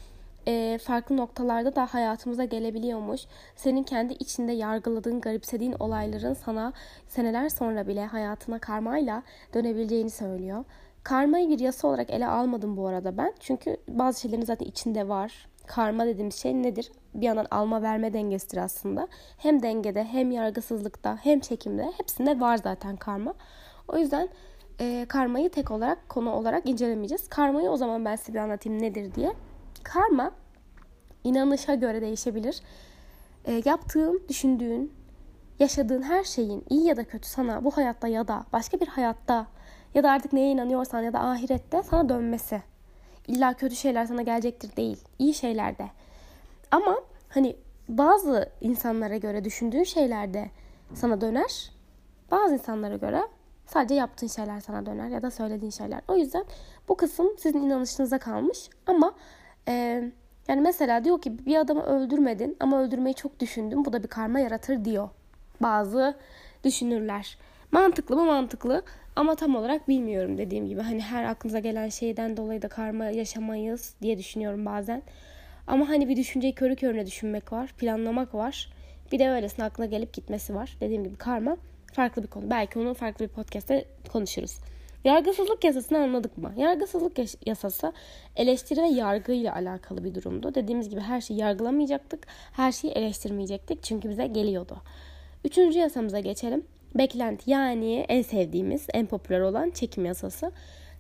e, 0.48 0.78
farklı 0.84 1.18
noktalarda 1.18 1.76
da 1.76 1.86
hayatımıza 1.86 2.44
gelebiliyormuş. 2.44 3.22
Senin 3.56 3.84
kendi 3.84 4.14
içinde 4.14 4.52
yargıladığın, 4.52 5.22
garipsediğin 5.22 5.76
olayların 5.80 6.34
sana 6.34 6.74
seneler 7.08 7.50
sonra 7.50 7.88
bile 7.88 8.06
hayatına 8.06 8.60
karmayla 8.60 9.24
dönebileceğini 9.54 10.10
söylüyor. 10.10 10.66
Karmayı 11.04 11.50
bir 11.50 11.60
yasa 11.60 11.88
olarak 11.88 12.10
ele 12.10 12.28
almadım 12.28 12.78
bu 12.78 12.88
arada 12.88 13.18
ben. 13.18 13.34
Çünkü 13.40 13.78
bazı 13.88 14.22
şeylerin 14.22 14.46
zaten 14.46 14.66
içinde 14.66 15.08
var. 15.08 15.49
Karma 15.70 16.06
dediğimiz 16.06 16.36
şey 16.36 16.54
nedir? 16.54 16.92
Bir 17.14 17.26
yandan 17.26 17.48
alma 17.52 17.82
verme 17.82 18.14
dengesidir 18.14 18.58
aslında. 18.58 19.08
Hem 19.38 19.64
dengede 19.64 20.04
hem 20.04 20.32
yargısızlıkta 20.32 21.18
hem 21.24 21.40
çekimde 21.40 21.92
hepsinde 21.98 22.40
var 22.40 22.58
zaten 22.58 22.96
karma. 22.96 23.34
O 23.88 23.98
yüzden 23.98 24.30
e, 24.80 25.06
karmayı 25.10 25.50
tek 25.50 25.72
olarak 25.72 26.10
konu 26.10 26.32
olarak 26.32 26.70
incelemeyeceğiz. 26.70 27.30
Karmayı 27.30 27.70
o 27.70 27.78
zaman 27.78 28.06
ben 28.06 28.16
size 28.16 28.42
anlatayım 28.42 28.82
nedir 28.82 29.16
diye. 29.16 29.34
Karma 29.84 30.32
inanışa 31.24 31.76
göre 31.76 32.02
değişebilir. 32.02 32.62
E, 33.46 33.62
yaptığın, 33.66 34.22
düşündüğün, 34.30 34.94
yaşadığın 35.60 36.02
her 36.02 36.24
şeyin 36.24 36.66
iyi 36.70 36.88
ya 36.88 36.98
da 36.98 37.04
kötü 37.04 37.30
sana 37.30 37.64
bu 37.64 37.72
hayatta 37.72 38.08
ya 38.08 38.28
da 38.28 38.46
başka 38.54 38.80
bir 38.80 38.88
hayatta 38.88 39.48
ya 39.94 40.04
da 40.04 40.12
artık 40.12 40.34
neye 40.34 40.52
inanıyorsan 40.52 41.02
ya 41.02 41.14
da 41.14 41.20
ahirette 41.20 41.84
sana 41.84 42.10
dönmesi. 42.10 42.62
İlla 43.30 43.54
kötü 43.54 43.76
şeyler 43.76 44.06
sana 44.06 44.22
gelecektir 44.22 44.76
değil. 44.76 44.98
İyi 45.20 45.34
şeyler 45.34 45.78
de. 45.78 45.90
Ama 46.72 47.00
hani 47.30 47.56
bazı 47.90 48.50
insanlara 48.62 49.18
göre 49.18 49.44
düşündüğün 49.44 49.84
şeyler 49.84 50.34
de 50.34 50.50
sana 50.94 51.22
döner. 51.22 51.72
Bazı 52.32 52.54
insanlara 52.54 52.96
göre 52.96 53.22
sadece 53.66 53.96
yaptığın 53.96 54.28
şeyler 54.28 54.60
sana 54.60 54.86
döner 54.86 55.08
ya 55.10 55.22
da 55.22 55.32
söylediğin 55.32 55.72
şeyler. 55.72 56.02
O 56.08 56.16
yüzden 56.16 56.46
bu 56.88 56.98
kısım 56.98 57.28
sizin 57.38 57.62
inanışınıza 57.62 58.18
kalmış. 58.18 58.70
Ama 58.88 59.14
e, 59.68 59.74
yani 60.48 60.62
mesela 60.62 61.04
diyor 61.04 61.22
ki 61.22 61.46
bir 61.46 61.56
adamı 61.56 61.84
öldürmedin 61.84 62.58
ama 62.60 62.82
öldürmeyi 62.82 63.16
çok 63.16 63.40
düşündün. 63.40 63.86
Bu 63.86 63.94
da 63.94 64.04
bir 64.04 64.08
karma 64.08 64.40
yaratır 64.40 64.86
diyor. 64.86 65.10
Bazı 65.62 66.18
düşünürler. 66.64 67.38
Mantıklı 67.72 68.16
mı 68.16 68.26
mantıklı 68.26 68.84
ama 69.16 69.36
tam 69.36 69.56
olarak 69.56 69.88
bilmiyorum 69.88 70.38
dediğim 70.38 70.68
gibi. 70.68 70.82
Hani 70.82 71.02
her 71.02 71.24
aklınıza 71.24 71.60
gelen 71.60 71.90
şeyden 71.90 72.38
dolayı 72.38 72.62
da 72.62 72.68
karma 72.68 73.06
yaşamayız 73.06 73.94
diye 74.02 74.18
düşünüyorum 74.18 74.66
bazen. 74.66 75.04
Ama 75.68 75.90
hani 75.90 76.10
bir 76.10 76.16
düşünceyi 76.18 76.56
körü 76.56 76.76
körüne 76.76 77.06
düşünmek 77.06 77.54
var, 77.54 77.74
planlamak 77.78 78.34
var. 78.36 78.74
Bir 79.12 79.20
de 79.20 79.30
öylesine 79.30 79.66
aklına 79.66 79.88
gelip 79.88 80.14
gitmesi 80.14 80.56
var. 80.56 80.78
Dediğim 80.82 81.04
gibi 81.04 81.16
karma 81.16 81.58
farklı 81.94 82.24
bir 82.24 82.28
konu. 82.28 82.50
Belki 82.50 82.80
onu 82.80 82.94
farklı 82.94 83.26
bir 83.26 83.30
podcast'te 83.30 83.86
konuşuruz. 84.12 84.58
Yargısızlık 85.04 85.64
yasasını 85.64 85.98
anladık 85.98 86.38
mı? 86.38 86.54
Yargısızlık 86.58 87.48
yasası 87.48 87.94
eleştiri 88.36 88.82
ve 88.82 88.88
yargı 88.88 89.32
ile 89.32 89.52
alakalı 89.52 90.04
bir 90.04 90.16
durumdu. 90.16 90.56
Dediğimiz 90.56 90.90
gibi 90.90 91.02
her 91.02 91.22
şeyi 91.22 91.40
yargılamayacaktık. 91.40 92.28
Her 92.52 92.72
şeyi 92.72 92.94
eleştirmeyecektik. 92.94 93.84
Çünkü 93.84 94.10
bize 94.10 94.28
geliyordu. 94.28 94.78
Üçüncü 95.46 95.80
yasamıza 95.80 96.20
geçelim. 96.20 96.64
Beklenti 96.96 97.52
yani 97.52 98.06
en 98.10 98.22
sevdiğimiz, 98.22 98.88
en 98.94 99.06
popüler 99.06 99.40
olan 99.40 99.70
çekim 99.70 100.06
yasası. 100.06 100.52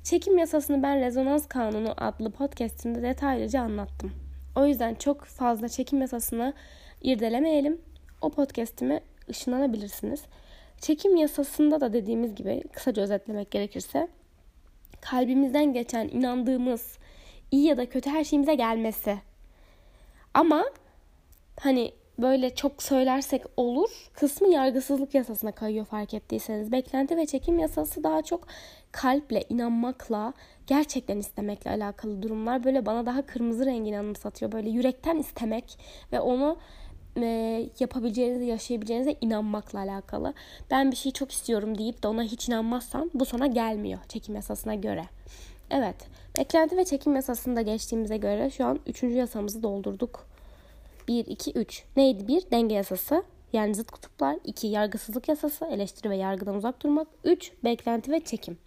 Çekim 0.04 0.38
yasasını 0.38 0.84
ben 0.84 1.00
Rezonans 1.00 1.48
Kanunu 1.48 1.94
adlı 1.98 2.32
podcastimde 2.32 3.02
detaylıca 3.02 3.62
anlattım. 3.62 4.12
O 4.56 4.66
yüzden 4.66 4.96
çok 4.96 5.24
fazla 5.26 5.70
çekim 5.70 6.02
yasasını 6.02 6.54
irdelemeyelim. 7.02 7.82
O 8.22 8.30
podcastimi 8.30 9.00
ışınlanabilirsiniz. 9.30 10.22
Çekim 10.82 11.16
yasasında 11.16 11.82
da 11.82 11.94
dediğimiz 11.94 12.36
gibi 12.36 12.64
kısaca 12.74 13.04
özetlemek 13.04 13.52
gerekirse 13.52 14.08
kalbimizden 15.02 15.74
geçen 15.74 16.08
inandığımız 16.08 16.98
iyi 17.52 17.66
ya 17.66 17.78
da 17.78 17.90
kötü 17.90 18.10
her 18.10 18.24
şeyimize 18.24 18.56
gelmesi. 18.56 19.18
Ama 20.34 20.66
hani 21.60 21.92
böyle 22.22 22.56
çok 22.56 22.84
söylersek 22.84 23.44
olur 23.58 24.10
kısmı 24.14 24.48
yargısızlık 24.48 25.16
yasasına 25.16 25.52
kayıyor 25.52 25.86
fark 25.86 26.14
ettiyseniz. 26.14 26.72
Beklenti 26.72 27.18
ve 27.18 27.26
çekim 27.26 27.60
yasası 27.60 28.04
daha 28.04 28.22
çok 28.22 28.48
kalple, 28.92 29.44
inanmakla, 29.50 30.34
gerçekten 30.68 31.18
istemekle 31.18 31.72
alakalı 31.72 32.22
durumlar. 32.22 32.64
Böyle 32.64 32.86
bana 32.86 33.06
daha 33.06 33.22
kırmızı 33.26 33.66
rengini 33.66 34.00
anımsatıyor. 34.00 34.52
Böyle 34.52 34.70
yürekten 34.70 35.18
istemek 35.18 35.80
ve 36.12 36.20
onu 36.20 36.58
e, 37.18 37.70
yapabileceğinize, 37.80 38.46
yaşayabileceğinize 38.46 39.16
inanmakla 39.22 39.80
alakalı. 39.80 40.34
Ben 40.72 40.92
bir 40.92 40.96
şeyi 40.96 41.14
çok 41.14 41.32
istiyorum 41.32 41.78
deyip 41.78 42.04
de 42.04 42.08
ona 42.08 42.24
hiç 42.24 42.48
inanmazsan 42.48 43.12
bu 43.14 43.26
sana 43.26 43.48
gelmiyor 43.48 44.00
çekim 44.08 44.36
yasasına 44.36 44.76
göre. 44.76 45.06
Evet, 45.72 45.96
beklenti 46.38 46.78
ve 46.78 46.86
çekim 46.86 47.16
yasasında 47.16 47.62
geçtiğimize 47.62 48.18
göre 48.18 48.50
şu 48.50 48.66
an 48.66 48.80
üçüncü 48.88 49.16
yasamızı 49.16 49.64
doldurduk. 49.64 50.29
1, 51.10 51.26
2, 51.28 51.52
3. 51.52 51.84
Neydi? 51.98 52.28
1. 52.28 52.52
Denge 52.52 52.76
yasası. 52.76 53.24
Yani 53.54 53.76
zıt 53.76 53.92
kutuplar. 53.92 54.38
2. 54.44 54.68
Yargısızlık 54.68 55.30
yasası. 55.30 55.66
Eleştiri 55.66 56.10
ve 56.10 56.16
yargıdan 56.16 56.56
uzak 56.56 56.84
durmak. 56.84 57.08
3. 57.24 57.52
Beklenti 57.64 58.12
ve 58.12 58.20
çekim 58.20 58.58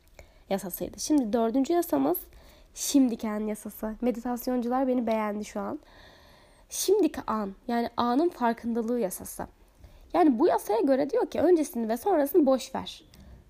yasasıydı. 0.50 1.00
Şimdi 1.00 1.32
dördüncü 1.32 1.72
yasamız 1.72 2.18
şimdiki 2.74 3.28
an 3.28 3.40
yasası. 3.46 3.94
Meditasyoncular 4.00 4.88
beni 4.88 5.06
beğendi 5.06 5.44
şu 5.44 5.60
an. 5.60 5.80
Şimdiki 6.68 7.20
an 7.26 7.54
yani 7.68 7.88
anın 7.96 8.28
farkındalığı 8.28 9.00
yasası. 9.00 9.46
Yani 10.14 10.38
bu 10.38 10.46
yasaya 10.46 10.80
göre 10.80 11.10
diyor 11.10 11.26
ki 11.26 11.40
öncesini 11.40 11.88
ve 11.88 11.96
sonrasını 11.96 12.46
boş 12.46 12.74
ver. 12.74 13.04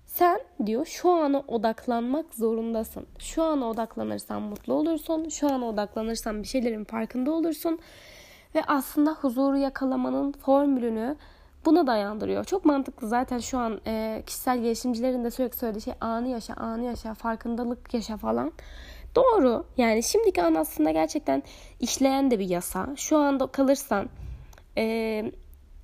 Sen 0.05 0.39
diyor 0.65 0.85
şu 0.85 1.09
ana 1.09 1.39
odaklanmak 1.47 2.33
zorundasın. 2.33 3.05
Şu 3.19 3.43
ana 3.43 3.69
odaklanırsan 3.69 4.41
mutlu 4.41 4.73
olursun. 4.73 5.29
Şu 5.29 5.51
ana 5.51 5.65
odaklanırsan 5.65 6.43
bir 6.43 6.47
şeylerin 6.47 6.83
farkında 6.83 7.31
olursun. 7.31 7.79
Ve 8.55 8.63
aslında 8.67 9.11
huzuru 9.11 9.57
yakalamanın 9.57 10.31
formülünü 10.31 11.15
buna 11.65 11.87
dayandırıyor. 11.87 12.43
Çok 12.43 12.65
mantıklı 12.65 13.07
zaten 13.07 13.39
şu 13.39 13.57
an 13.57 13.81
e, 13.87 14.23
kişisel 14.25 14.61
gelişimcilerin 14.61 15.23
de 15.23 15.31
sürekli 15.31 15.57
söylediği 15.57 15.81
şey 15.81 15.93
anı 16.01 16.27
yaşa, 16.27 16.53
anı 16.53 16.83
yaşa, 16.83 17.13
farkındalık 17.13 17.93
yaşa 17.93 18.17
falan. 18.17 18.51
Doğru. 19.15 19.65
Yani 19.77 20.03
şimdiki 20.03 20.43
an 20.43 20.55
aslında 20.55 20.91
gerçekten 20.91 21.43
işleyen 21.79 22.31
de 22.31 22.39
bir 22.39 22.49
yasa. 22.49 22.87
Şu 22.95 23.17
anda 23.17 23.47
kalırsan 23.47 24.09
e, 24.77 25.31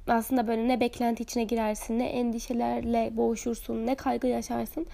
aslında 0.07 0.47
böyle 0.47 0.67
ne 0.67 0.79
beklenti 0.79 1.23
içine 1.23 1.43
girersin, 1.43 1.99
ne 1.99 2.05
endişelerle 2.05 3.11
boğuşursun, 3.17 3.85
ne 3.85 3.95
kaygı 3.95 4.27
yaşarsın. 4.27 4.85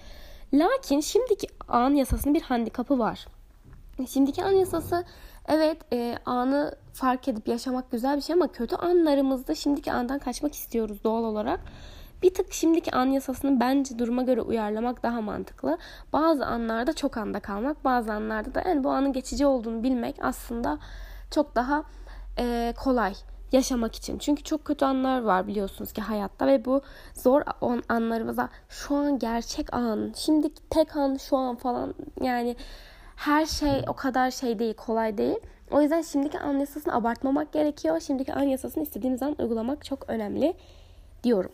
Lakin 0.54 1.00
şimdiki 1.00 1.48
an 1.68 1.94
yasasının 1.94 2.34
bir 2.36 2.42
handikapı 2.42 3.00
var. 3.00 3.26
Şimdiki 4.10 4.44
an 4.44 4.52
yasası 4.52 5.06
evet 5.48 5.78
e, 5.94 6.18
anı 6.26 6.76
fark 6.94 7.28
edip 7.28 7.48
yaşamak 7.48 7.92
güzel 7.92 8.18
bir 8.18 8.22
şey 8.22 8.34
ama 8.34 8.48
kötü 8.48 8.76
anlarımızda 8.76 9.56
şimdiki 9.56 9.92
andan 9.92 10.20
kaçmak 10.20 10.54
istiyoruz 10.54 11.04
doğal 11.04 11.24
olarak. 11.24 11.60
Bir 12.24 12.34
tık 12.34 12.54
şimdiki 12.54 12.92
an 12.92 13.06
yasasını 13.06 13.60
bence 13.60 14.00
duruma 14.00 14.24
göre 14.24 14.42
uyarlamak 14.42 15.04
daha 15.04 15.22
mantıklı. 15.22 15.78
Bazı 16.14 16.46
anlarda 16.46 16.94
çok 16.94 17.18
anda 17.18 17.40
kalmak, 17.40 17.86
bazı 17.86 18.14
anlarda 18.14 18.56
da 18.56 18.64
yani 18.70 18.84
bu 18.84 18.90
anın 18.90 19.14
geçici 19.14 19.46
olduğunu 19.46 19.84
bilmek 19.84 20.16
aslında 20.22 20.80
çok 21.32 21.56
daha 21.56 21.84
e, 22.40 22.74
kolay 22.78 23.14
yaşamak 23.52 23.96
için. 23.96 24.18
Çünkü 24.18 24.44
çok 24.44 24.66
kötü 24.66 24.86
anlar 24.86 25.22
var 25.22 25.48
biliyorsunuz 25.48 25.94
ki 25.94 26.02
hayatta 26.02 26.48
ve 26.48 26.66
bu 26.66 26.82
zor 27.14 27.42
anlarımıza 27.90 28.50
şu 28.70 28.96
an 28.96 29.20
gerçek 29.20 29.74
an, 29.74 30.14
şimdi 30.16 30.50
tek 30.70 30.96
an 30.96 31.18
şu 31.18 31.38
an 31.38 31.56
falan 31.56 31.94
yani 32.22 32.56
her 33.16 33.46
şey 33.46 33.84
o 33.88 33.94
kadar 33.94 34.32
şey 34.32 34.60
değil, 34.60 34.74
kolay 34.74 35.18
değil. 35.18 35.38
O 35.72 35.82
yüzden 35.82 36.02
şimdiki 36.02 36.40
an 36.40 36.60
yasasını 36.60 36.96
abartmamak 36.96 37.54
gerekiyor. 37.54 38.00
Şimdiki 38.00 38.34
an 38.34 38.44
yasasını 38.44 38.84
istediğiniz 38.84 39.24
an 39.24 39.36
uygulamak 39.40 39.86
çok 39.86 40.10
önemli 40.10 40.54
diyorum. 41.24 41.52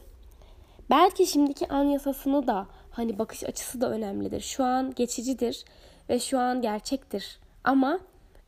Belki 0.89 1.27
şimdiki 1.27 1.67
an 1.67 1.83
yasasını 1.83 2.47
da 2.47 2.67
hani 2.91 3.19
bakış 3.19 3.43
açısı 3.43 3.81
da 3.81 3.89
önemlidir. 3.89 4.41
Şu 4.41 4.63
an 4.63 4.93
geçicidir 4.95 5.65
ve 6.09 6.19
şu 6.19 6.39
an 6.39 6.61
gerçektir. 6.61 7.39
Ama 7.63 7.99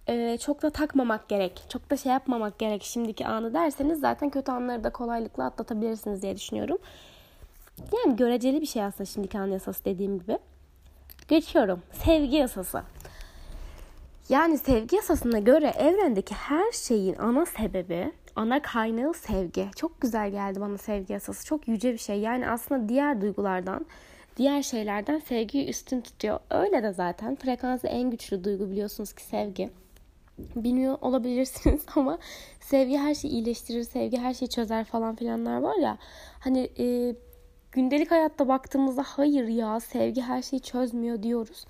e, 0.08 0.38
çok 0.38 0.62
da 0.62 0.70
takmamak 0.70 1.29
gerek. 1.29 1.63
Çok 1.70 1.89
da 1.89 1.98
şey 1.98 2.12
yapmamak 2.12 2.60
gerek 2.60 2.84
şimdiki 2.84 3.27
anı 3.27 3.53
derseniz 3.53 4.00
zaten 4.00 4.29
kötü 4.29 4.51
anları 4.51 4.84
da 4.84 4.89
kolaylıkla 4.89 5.46
atlatabilirsiniz 5.46 6.22
diye 6.22 6.36
düşünüyorum. 6.36 6.77
Yani 7.93 8.15
göreceli 8.15 8.62
bir 8.62 8.65
şey 8.65 8.84
aslında 8.84 9.05
şimdiki 9.05 9.39
an 9.39 9.48
yasası 9.48 9.86
dediğim 9.86 10.20
gibi. 10.20 10.38
Geçiyorum. 11.27 11.82
Sevgi 11.91 12.36
yasası. 12.36 12.84
Yani 14.29 14.57
sevgi 14.57 14.95
yasasına 14.95 15.39
göre 15.39 15.73
evrendeki 15.79 16.35
her 16.35 16.71
şeyin 16.71 17.15
ana 17.15 17.45
sebebi, 17.45 18.11
ana 18.35 18.61
kaynağı 18.61 19.13
sevgi. 19.13 19.67
Çok 19.75 20.01
güzel 20.01 20.31
geldi 20.31 20.61
bana 20.61 20.77
sevgi 20.77 21.13
yasası. 21.13 21.45
Çok 21.45 21.67
yüce 21.67 21.93
bir 21.93 21.97
şey. 21.97 22.19
Yani 22.19 22.49
aslında 22.49 22.89
diğer 22.89 23.21
duygulardan, 23.21 23.85
diğer 24.37 24.61
şeylerden 24.61 25.19
sevgiyi 25.19 25.69
üstün 25.69 26.01
tutuyor. 26.01 26.39
Öyle 26.49 26.83
de 26.83 26.93
zaten. 26.93 27.35
Frekansı 27.35 27.87
en 27.87 28.11
güçlü 28.11 28.43
duygu 28.43 28.71
biliyorsunuz 28.71 29.13
ki 29.13 29.23
sevgi. 29.23 29.69
Bilmiyor 30.55 30.97
olabilirsiniz 31.01 31.85
ama 31.95 32.17
sevgi 32.59 32.97
her 32.97 33.15
şeyi 33.15 33.31
iyileştirir, 33.31 33.83
sevgi 33.83 34.17
her 34.17 34.33
şeyi 34.33 34.49
çözer 34.49 34.83
falan 34.85 35.15
filanlar 35.15 35.61
var 35.61 35.75
ya. 35.75 35.97
Hani 36.39 36.69
e, 36.79 37.15
gündelik 37.71 38.11
hayatta 38.11 38.47
baktığımızda 38.47 39.03
hayır 39.05 39.47
ya 39.47 39.79
sevgi 39.79 40.21
her 40.21 40.41
şeyi 40.41 40.59
çözmüyor 40.59 41.23
diyoruz. 41.23 41.65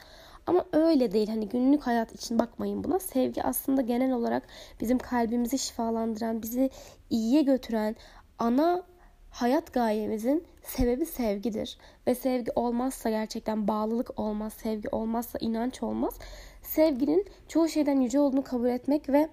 Ama 0.47 0.65
öyle 0.73 1.11
değil. 1.11 1.27
Hani 1.27 1.49
günlük 1.49 1.87
hayat 1.87 2.15
için 2.15 2.39
bakmayın 2.39 2.83
buna. 2.83 2.99
Sevgi 2.99 3.43
aslında 3.43 3.81
genel 3.81 4.11
olarak 4.11 4.43
bizim 4.81 4.97
kalbimizi 4.97 5.59
şifalandıran, 5.59 6.41
bizi 6.41 6.69
iyiye 7.09 7.41
götüren 7.41 7.95
ana 8.39 8.83
hayat 9.29 9.73
gayemizin 9.73 10.43
sebebi 10.63 11.05
sevgidir. 11.05 11.77
Ve 12.07 12.15
sevgi 12.15 12.51
olmazsa 12.55 13.09
gerçekten 13.09 13.67
bağlılık 13.67 14.19
olmaz, 14.19 14.53
sevgi 14.53 14.89
olmazsa 14.89 15.39
inanç 15.41 15.83
olmaz. 15.83 16.13
Sevginin 16.61 17.25
çoğu 17.47 17.69
şeyden 17.69 18.01
yüce 18.01 18.19
olduğunu 18.19 18.43
kabul 18.43 18.69
etmek 18.69 19.09
ve 19.09 19.29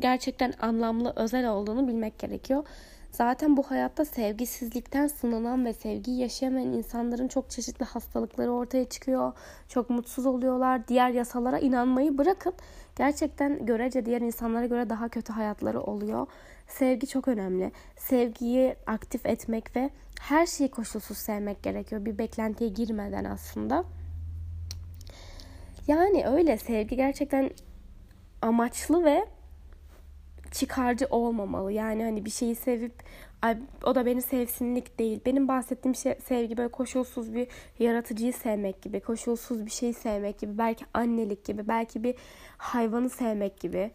gerçekten 0.00 0.54
anlamlı, 0.60 1.12
özel 1.16 1.48
olduğunu 1.48 1.88
bilmek 1.88 2.18
gerekiyor. 2.18 2.64
Zaten 3.10 3.56
bu 3.56 3.62
hayatta 3.62 4.04
sevgisizlikten 4.04 5.06
sınanan 5.06 5.64
ve 5.64 5.72
sevgiyi 5.72 6.20
yaşayamayan 6.20 6.72
insanların 6.72 7.28
çok 7.28 7.50
çeşitli 7.50 7.84
hastalıkları 7.84 8.52
ortaya 8.52 8.84
çıkıyor. 8.84 9.32
Çok 9.68 9.90
mutsuz 9.90 10.26
oluyorlar. 10.26 10.88
Diğer 10.88 11.10
yasalara 11.10 11.58
inanmayı 11.58 12.18
bırakıp 12.18 12.54
gerçekten 12.96 13.66
görece 13.66 14.06
diğer 14.06 14.20
insanlara 14.20 14.66
göre 14.66 14.90
daha 14.90 15.08
kötü 15.08 15.32
hayatları 15.32 15.80
oluyor. 15.80 16.26
Sevgi 16.68 17.06
çok 17.06 17.28
önemli. 17.28 17.72
Sevgiyi 17.96 18.76
aktif 18.86 19.26
etmek 19.26 19.76
ve 19.76 19.90
her 20.20 20.46
şeyi 20.46 20.70
koşulsuz 20.70 21.18
sevmek 21.18 21.62
gerekiyor. 21.62 22.04
Bir 22.04 22.18
beklentiye 22.18 22.70
girmeden 22.70 23.24
aslında. 23.24 23.84
Yani 25.86 26.26
öyle 26.26 26.58
sevgi 26.58 26.96
gerçekten 26.96 27.50
amaçlı 28.42 29.04
ve 29.04 29.24
çıkarcı 30.52 31.06
olmamalı. 31.10 31.72
Yani 31.72 32.04
hani 32.04 32.24
bir 32.24 32.30
şeyi 32.30 32.54
sevip 32.54 32.92
Ay, 33.42 33.58
o 33.84 33.94
da 33.94 34.06
beni 34.06 34.22
sevsinlik 34.22 34.98
değil. 34.98 35.20
Benim 35.26 35.48
bahsettiğim 35.48 35.94
şey 35.94 36.14
sevgi 36.28 36.56
böyle 36.56 36.68
koşulsuz 36.68 37.34
bir 37.34 37.48
yaratıcıyı 37.78 38.32
sevmek 38.32 38.82
gibi, 38.82 39.00
koşulsuz 39.00 39.66
bir 39.66 39.70
şeyi 39.70 39.94
sevmek 39.94 40.38
gibi, 40.38 40.58
belki 40.58 40.84
annelik 40.94 41.44
gibi, 41.44 41.68
belki 41.68 42.02
bir 42.02 42.14
hayvanı 42.58 43.10
sevmek 43.10 43.60
gibi. 43.60 43.90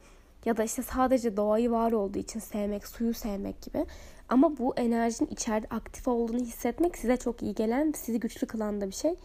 ya 0.45 0.57
da 0.57 0.63
işte 0.63 0.83
sadece 0.83 1.37
doğayı 1.37 1.71
var 1.71 1.91
olduğu 1.91 2.19
için 2.19 2.39
sevmek, 2.39 2.87
suyu 2.87 3.13
sevmek 3.13 3.61
gibi. 3.61 3.85
Ama 4.29 4.57
bu 4.57 4.73
enerjinin 4.77 5.29
içeride 5.29 5.67
aktif 5.69 6.07
olduğunu 6.07 6.39
hissetmek 6.39 6.97
size 6.97 7.17
çok 7.17 7.41
iyi 7.43 7.55
gelen, 7.55 7.93
sizi 7.95 8.19
güçlü 8.19 8.47
kılan 8.47 8.81
da 8.81 8.87
bir 8.87 8.95
şey. 8.95 9.15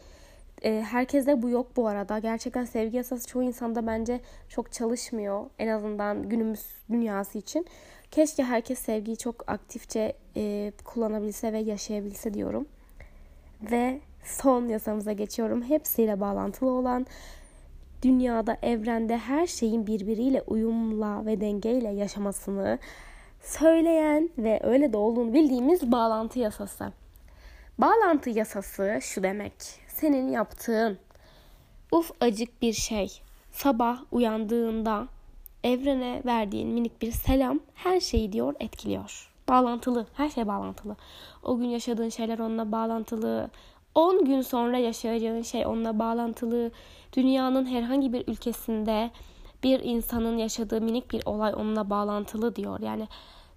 E, 0.63 0.83
herkeste 0.83 1.43
bu 1.43 1.49
yok 1.49 1.77
bu 1.77 1.89
arada. 1.89 2.19
Gerçekten 2.19 2.65
sevgi 2.65 2.97
yasası 2.97 3.27
çoğu 3.27 3.43
insanda 3.43 3.87
bence 3.87 4.21
çok 4.49 4.73
çalışmıyor. 4.73 5.47
En 5.59 5.69
azından 5.69 6.29
günümüz 6.29 6.67
dünyası 6.91 7.39
için. 7.39 7.67
Keşke 8.11 8.45
herkes 8.45 8.79
sevgiyi 8.79 9.17
çok 9.17 9.51
aktifçe 9.51 10.13
e, 10.37 10.73
kullanabilse 10.85 11.53
ve 11.53 11.59
yaşayabilse 11.59 12.35
diyorum. 12.35 12.67
Ve 13.71 14.01
son 14.25 14.69
yasamıza 14.69 15.13
geçiyorum. 15.13 15.63
Hepsiyle 15.63 16.21
bağlantılı 16.21 16.71
olan 16.71 17.07
dünyada, 18.03 18.57
evrende 18.63 19.19
her 19.19 19.47
şeyin 19.47 19.87
birbiriyle 19.87 20.43
uyumla 20.43 21.27
ve 21.27 21.41
dengeyle 21.41 21.89
yaşamasını 21.89 22.79
söyleyen 23.43 24.31
ve 24.39 24.61
öyle 24.63 24.93
de 24.93 24.97
olduğunu 24.97 25.33
bildiğimiz 25.33 25.93
bağlantı 25.93 26.39
yasası. 26.39 26.93
Bağlantı 27.79 28.31
yasası 28.31 28.99
şu 29.01 29.23
demek. 29.23 29.53
Senin 30.01 30.29
yaptığın 30.29 30.99
uf 31.93 32.11
acık 32.21 32.63
bir 32.63 32.73
şey 32.73 33.21
sabah 33.53 33.99
uyandığında 34.13 35.09
evrene 35.65 36.23
verdiğin 36.27 36.69
minik 36.69 37.03
bir 37.03 37.13
selam 37.13 37.61
her 37.75 38.01
şeyi 38.01 38.33
diyor 38.33 38.55
etkiliyor. 38.61 39.31
Bağlantılı. 39.49 40.07
Her 40.15 40.29
şey 40.29 40.47
bağlantılı. 40.47 40.97
O 41.43 41.59
gün 41.59 41.65
yaşadığın 41.65 42.09
şeyler 42.09 42.39
onunla 42.39 42.73
bağlantılı. 42.73 43.51
10 43.95 44.25
gün 44.25 44.41
sonra 44.41 44.79
yaşayacağın 44.79 45.43
şey 45.43 45.67
onunla 45.67 45.99
bağlantılı. 45.99 46.71
Dünyanın 47.17 47.67
herhangi 47.67 48.13
bir 48.13 48.29
ülkesinde 48.29 49.11
bir 49.63 49.81
insanın 49.81 50.39
yaşadığı 50.39 50.81
minik 50.81 51.13
bir 51.13 51.23
olay 51.27 51.55
onunla 51.55 51.91
bağlantılı 51.91 52.57
diyor. 52.57 52.81
Yani 52.81 53.09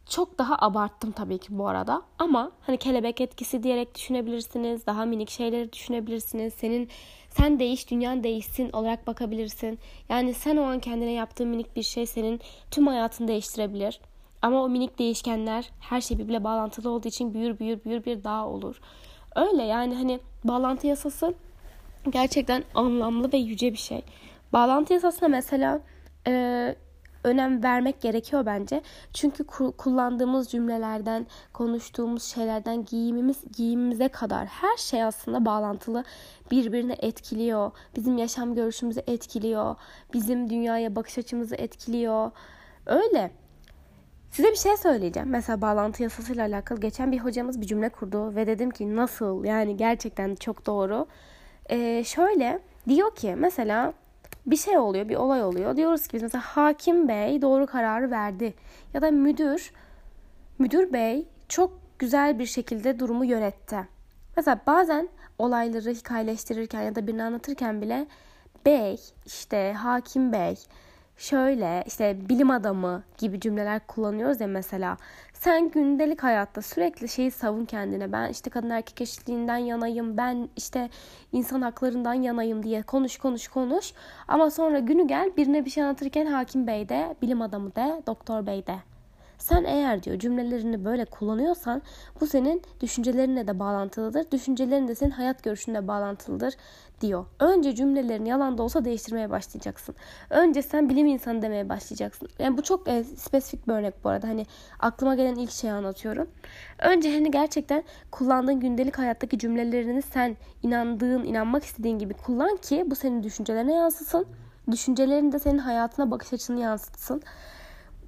çok 0.10 0.38
daha 0.38 0.56
abarttım 0.60 1.12
tabii 1.12 1.38
ki 1.38 1.48
bu 1.58 1.68
arada. 1.68 2.02
Ama 2.20 2.52
hani 2.62 2.78
kelebek 2.78 3.22
etkisi 3.22 3.64
diyerek 3.64 3.96
düşünebilirsiniz. 3.96 4.86
Daha 4.86 5.06
minik 5.06 5.30
şeyleri 5.30 5.74
düşünebilirsiniz. 5.74 6.54
Senin 6.54 6.90
sen 7.30 7.60
değiş, 7.60 7.92
dünyan 7.92 8.24
değişsin 8.24 8.72
olarak 8.72 9.08
bakabilirsin. 9.08 9.80
Yani 10.10 10.34
sen 10.34 10.58
o 10.58 10.64
an 10.64 10.80
kendine 10.80 11.12
yaptığın 11.12 11.48
minik 11.48 11.76
bir 11.76 11.84
şey 11.84 12.06
senin 12.06 12.40
tüm 12.72 12.88
hayatını 12.88 13.28
değiştirebilir. 13.28 14.00
Ama 14.42 14.64
o 14.64 14.70
minik 14.70 15.00
değişkenler 15.00 15.70
her 15.80 16.02
şey 16.02 16.18
birbirle 16.18 16.44
bağlantılı 16.44 16.90
olduğu 16.90 17.08
için 17.08 17.34
büyür 17.34 17.60
büyür 17.60 17.84
büyür 17.84 18.06
bir 18.06 18.24
dağ 18.24 18.46
olur. 18.46 18.82
Öyle 19.36 19.64
yani 19.64 19.96
hani 19.96 20.20
bağlantı 20.44 20.88
yasası 20.88 21.34
gerçekten 22.10 22.64
anlamlı 22.76 23.34
ve 23.34 23.38
yüce 23.38 23.72
bir 23.74 23.78
şey. 23.78 24.02
Bağlantı 24.54 24.94
yasasına 24.94 25.30
mesela 25.30 25.82
e, 26.28 26.76
önem 27.24 27.64
vermek 27.64 28.02
gerekiyor 28.02 28.46
bence. 28.46 28.82
Çünkü 29.14 29.44
kullandığımız 29.78 30.50
cümlelerden, 30.50 31.28
konuştuğumuz 31.54 32.24
şeylerden, 32.24 32.86
giyimimiz 32.86 33.44
giyimimize 33.58 34.08
kadar 34.08 34.46
her 34.46 34.78
şey 34.78 35.04
aslında 35.04 35.46
bağlantılı. 35.46 36.04
Birbirine 36.52 36.96
etkiliyor. 37.00 37.72
Bizim 37.96 38.18
yaşam 38.18 38.56
görüşümüzü 38.56 39.02
etkiliyor. 39.08 39.76
Bizim 40.14 40.50
dünyaya 40.50 40.96
bakış 40.96 41.18
açımızı 41.18 41.56
etkiliyor. 41.56 42.32
Öyle. 42.86 43.32
Size 44.32 44.52
bir 44.52 44.56
şey 44.56 44.78
söyleyeceğim. 44.78 45.30
Mesela 45.30 45.62
bağlantı 45.62 46.04
yasasıyla 46.04 46.46
alakalı 46.46 46.80
geçen 46.80 47.12
bir 47.12 47.20
hocamız 47.20 47.62
bir 47.62 47.66
cümle 47.66 47.90
kurdu 47.90 48.36
ve 48.36 48.48
dedim 48.48 48.72
ki 48.72 48.96
nasıl 48.96 49.44
yani 49.46 49.78
gerçekten 49.78 50.36
çok 50.36 50.66
doğru. 50.66 51.08
Ee, 51.70 52.04
şöyle 52.04 52.60
diyor 52.88 53.16
ki 53.16 53.36
mesela 53.38 53.94
bir 54.46 54.56
şey 54.58 54.78
oluyor, 54.78 55.10
bir 55.10 55.16
olay 55.16 55.44
oluyor. 55.44 55.76
Diyoruz 55.78 56.08
ki 56.08 56.14
biz 56.14 56.24
mesela 56.24 56.42
hakim 56.42 57.08
bey 57.08 57.42
doğru 57.42 57.66
kararı 57.66 58.12
verdi. 58.12 58.54
Ya 58.94 59.02
da 59.02 59.12
müdür, 59.12 59.72
müdür 60.60 60.94
bey 60.94 61.28
çok 61.50 61.74
güzel 62.00 62.40
bir 62.40 62.46
şekilde 62.46 63.00
durumu 63.00 63.26
yönetti. 63.26 63.88
Mesela 64.38 64.60
bazen 64.68 65.10
olayları 65.38 65.90
hikayeleştirirken 65.90 66.82
ya 66.82 66.96
da 66.96 67.08
birini 67.08 67.24
anlatırken 67.24 67.82
bile 67.82 68.08
bey, 68.66 69.00
işte 69.26 69.74
hakim 69.74 70.32
bey, 70.32 70.56
şöyle 71.22 71.84
işte 71.88 72.30
bilim 72.30 72.52
adamı 72.52 73.04
gibi 73.18 73.40
cümleler 73.40 73.88
kullanıyoruz 73.88 74.42
ya 74.42 74.48
mesela. 74.48 74.98
Sen 75.34 75.70
gündelik 75.70 76.24
hayatta 76.24 76.62
sürekli 76.62 77.10
şeyi 77.10 77.32
savun 77.32 77.66
kendine. 77.66 78.12
Ben 78.12 78.30
işte 78.30 78.50
kadın 78.50 78.70
erkek 78.70 79.02
eşitliğinden 79.02 79.58
yanayım. 79.58 80.18
Ben 80.18 80.50
işte 80.56 80.90
insan 81.32 81.62
haklarından 81.62 82.14
yanayım 82.14 82.64
diye 82.64 82.82
konuş 82.82 83.18
konuş 83.18 83.48
konuş. 83.48 83.94
Ama 84.28 84.52
sonra 84.52 84.80
günü 84.80 85.08
gel 85.08 85.32
birine 85.38 85.66
bir 85.66 85.70
şey 85.70 85.84
anlatırken 85.84 86.26
hakim 86.26 86.68
bey 86.68 86.90
de, 86.90 87.16
bilim 87.22 87.42
adamı 87.42 87.76
de, 87.76 88.04
doktor 88.08 88.46
bey 88.46 88.68
de. 88.68 88.91
Sen 89.42 89.64
eğer 89.64 90.04
diyor 90.04 90.20
cümlelerini 90.20 90.86
böyle 90.86 91.06
kullanıyorsan 91.06 91.82
bu 92.22 92.28
senin 92.28 92.62
düşüncelerinle 92.82 93.48
de 93.48 93.60
bağlantılıdır. 93.60 94.32
Düşüncelerin 94.32 94.88
de 94.88 94.96
senin 94.96 95.12
hayat 95.12 95.44
görüşünle 95.44 95.88
bağlantılıdır 95.88 96.54
diyor. 97.02 97.26
Önce 97.40 97.76
cümlelerini 97.76 98.30
yalan 98.30 98.58
da 98.58 98.64
olsa 98.64 98.86
değiştirmeye 98.86 99.30
başlayacaksın. 99.30 99.96
Önce 100.30 100.62
sen 100.62 100.90
bilim 100.90 101.08
insanı 101.08 101.42
demeye 101.42 101.70
başlayacaksın. 101.70 102.30
Yani 102.40 102.58
bu 102.58 102.64
çok 102.64 102.88
e, 102.88 103.04
spesifik 103.04 103.68
bir 103.68 103.74
örnek 103.74 104.04
bu 104.04 104.10
arada. 104.10 104.28
Hani 104.28 104.46
aklıma 104.80 105.16
gelen 105.16 105.36
ilk 105.36 105.52
şeyi 105.52 105.74
anlatıyorum. 105.74 106.30
Önce 106.80 107.14
hani 107.14 107.32
gerçekten 107.32 107.84
kullandığın 108.12 108.60
gündelik 108.60 108.98
hayattaki 108.98 109.40
cümlelerini 109.40 110.02
sen 110.02 110.38
inandığın, 110.64 111.24
inanmak 111.24 111.64
istediğin 111.64 112.00
gibi 112.00 112.14
kullan 112.14 112.58
ki 112.58 112.84
bu 112.88 112.96
senin 112.96 113.24
düşüncelerine 113.24 113.74
yansısın. 113.74 114.26
Düşüncelerin 114.72 115.32
de 115.32 115.40
senin 115.40 115.58
hayatına 115.58 116.12
bakış 116.12 116.34
açını 116.34 116.60
yansıtsın 116.60 117.22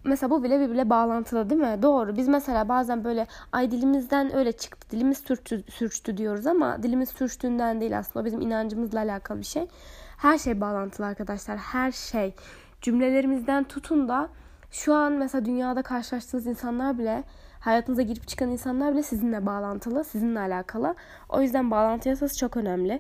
mesela 0.04 0.30
bu 0.30 0.44
bile 0.44 0.60
birbirle 0.60 0.90
bağlantılı 0.90 1.50
değil 1.50 1.62
mi? 1.62 1.82
Doğru. 1.82 2.16
Biz 2.18 2.28
mesela 2.28 2.70
bazen 2.70 3.04
böyle 3.04 3.28
ay 3.52 3.72
dilimizden 3.72 4.36
öyle 4.36 4.52
çıktı. 4.52 4.88
Dilimiz 4.92 5.18
sürçtü, 5.18 5.64
sürçtü 5.72 6.18
diyoruz 6.18 6.48
ama 6.48 6.84
dilimiz 6.84 7.10
sürçtüğünden 7.10 7.82
değil 7.82 7.98
aslında. 7.98 8.26
Bizim 8.26 8.42
inancımızla 8.42 9.00
alakalı 9.00 9.40
bir 9.40 9.46
şey. 9.46 9.68
Her 10.18 10.38
şey 10.38 10.62
bağlantılı 10.62 11.06
arkadaşlar. 11.06 11.58
Her 11.58 11.92
şey. 11.92 12.36
Cümlelerimizden 12.82 13.64
tutun 13.64 14.10
da 14.10 14.30
şu 14.72 14.94
an 14.94 15.14
mesela 15.14 15.46
dünyada 15.46 15.82
karşılaştığınız 15.82 16.48
insanlar 16.48 16.98
bile 16.98 17.24
hayatınıza 17.60 18.02
girip 18.02 18.28
çıkan 18.28 18.50
insanlar 18.50 18.94
bile 18.94 19.04
sizinle 19.04 19.46
bağlantılı, 19.46 20.04
sizinle 20.04 20.40
alakalı. 20.40 20.96
O 21.30 21.42
yüzden 21.42 21.72
bağlantı 21.72 22.10
yasası 22.10 22.38
çok 22.38 22.58
önemli. 22.58 23.00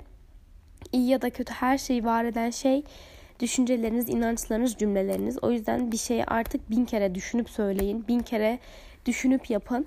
İyi 0.92 1.10
ya 1.10 1.22
da 1.22 1.30
kötü 1.30 1.54
her 1.54 1.78
şeyi 1.78 2.06
var 2.06 2.26
eden 2.26 2.50
şey 2.50 2.84
düşünceleriniz, 3.44 4.10
inançlarınız, 4.10 4.76
cümleleriniz. 4.76 5.44
O 5.44 5.52
yüzden 5.52 5.92
bir 5.92 5.98
şeyi 5.98 6.26
artık 6.26 6.70
bin 6.70 6.86
kere 6.86 7.16
düşünüp 7.16 7.50
söyleyin. 7.50 8.08
Bin 8.08 8.20
kere 8.20 8.60
düşünüp 9.06 9.50
yapın. 9.50 9.86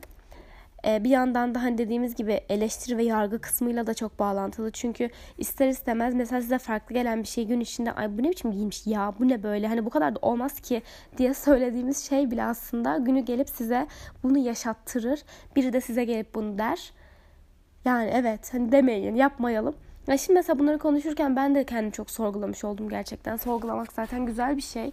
Ee, 0.86 1.04
bir 1.04 1.10
yandan 1.10 1.54
da 1.54 1.62
hani 1.62 1.78
dediğimiz 1.78 2.14
gibi 2.14 2.40
eleştiri 2.48 2.96
ve 2.96 3.04
yargı 3.04 3.40
kısmıyla 3.40 3.86
da 3.86 3.94
çok 3.94 4.18
bağlantılı. 4.18 4.70
Çünkü 4.70 5.10
ister 5.38 5.68
istemez 5.68 6.14
mesela 6.14 6.40
size 6.40 6.58
farklı 6.58 6.94
gelen 6.94 7.22
bir 7.22 7.28
şey 7.28 7.46
gün 7.46 7.60
içinde 7.60 7.92
ay 7.92 8.18
bu 8.18 8.22
ne 8.22 8.30
biçim 8.30 8.52
giymiş 8.52 8.86
ya 8.86 9.14
bu 9.18 9.28
ne 9.28 9.42
böyle 9.42 9.68
hani 9.68 9.84
bu 9.84 9.90
kadar 9.90 10.14
da 10.14 10.18
olmaz 10.22 10.60
ki 10.60 10.82
diye 11.18 11.34
söylediğimiz 11.34 12.08
şey 12.08 12.30
bile 12.30 12.44
aslında 12.44 12.96
günü 12.96 13.20
gelip 13.20 13.48
size 13.48 13.86
bunu 14.22 14.38
yaşattırır. 14.38 15.22
Biri 15.56 15.72
de 15.72 15.80
size 15.80 16.04
gelip 16.04 16.34
bunu 16.34 16.58
der. 16.58 16.92
Yani 17.84 18.10
evet 18.14 18.54
hani 18.54 18.72
demeyin 18.72 19.14
yapmayalım. 19.14 19.74
Ya 20.06 20.18
şimdi 20.18 20.36
mesela 20.36 20.58
bunları 20.58 20.78
konuşurken 20.78 21.36
ben 21.36 21.54
de 21.54 21.64
kendimi 21.64 21.92
çok 21.92 22.10
sorgulamış 22.10 22.64
oldum 22.64 22.88
gerçekten. 22.88 23.36
Sorgulamak 23.36 23.92
zaten 23.92 24.26
güzel 24.26 24.56
bir 24.56 24.62
şey. 24.62 24.92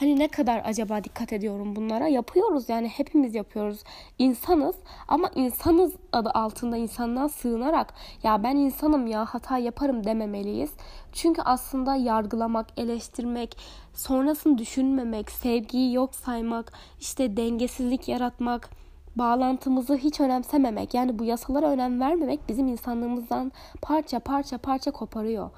Hani 0.00 0.18
ne 0.18 0.28
kadar 0.28 0.62
acaba 0.64 1.04
dikkat 1.04 1.32
ediyorum 1.32 1.76
bunlara? 1.76 2.08
Yapıyoruz 2.08 2.68
yani 2.68 2.88
hepimiz 2.88 3.34
yapıyoruz. 3.34 3.84
İnsanız 4.18 4.76
ama 5.08 5.30
insanız 5.34 5.92
adı 6.12 6.30
altında 6.30 6.76
insanlığa 6.76 7.28
sığınarak 7.28 7.94
ya 8.22 8.42
ben 8.42 8.56
insanım 8.56 9.06
ya 9.06 9.24
hata 9.24 9.58
yaparım 9.58 10.04
dememeliyiz. 10.04 10.70
Çünkü 11.12 11.42
aslında 11.42 11.94
yargılamak, 11.94 12.66
eleştirmek, 12.76 13.56
sonrasını 13.94 14.58
düşünmemek, 14.58 15.30
sevgiyi 15.30 15.94
yok 15.94 16.14
saymak, 16.14 16.72
işte 17.00 17.36
dengesizlik 17.36 18.08
yaratmak, 18.08 18.70
bağlantımızı 19.16 19.96
hiç 19.96 20.20
önemsememek 20.20 20.94
yani 20.94 21.18
bu 21.18 21.24
yasalara 21.24 21.70
önem 21.70 22.00
vermemek 22.00 22.48
bizim 22.48 22.68
insanlığımızdan 22.68 23.52
parça 23.82 24.20
parça 24.20 24.58
parça 24.58 24.90
koparıyor. 24.90 25.50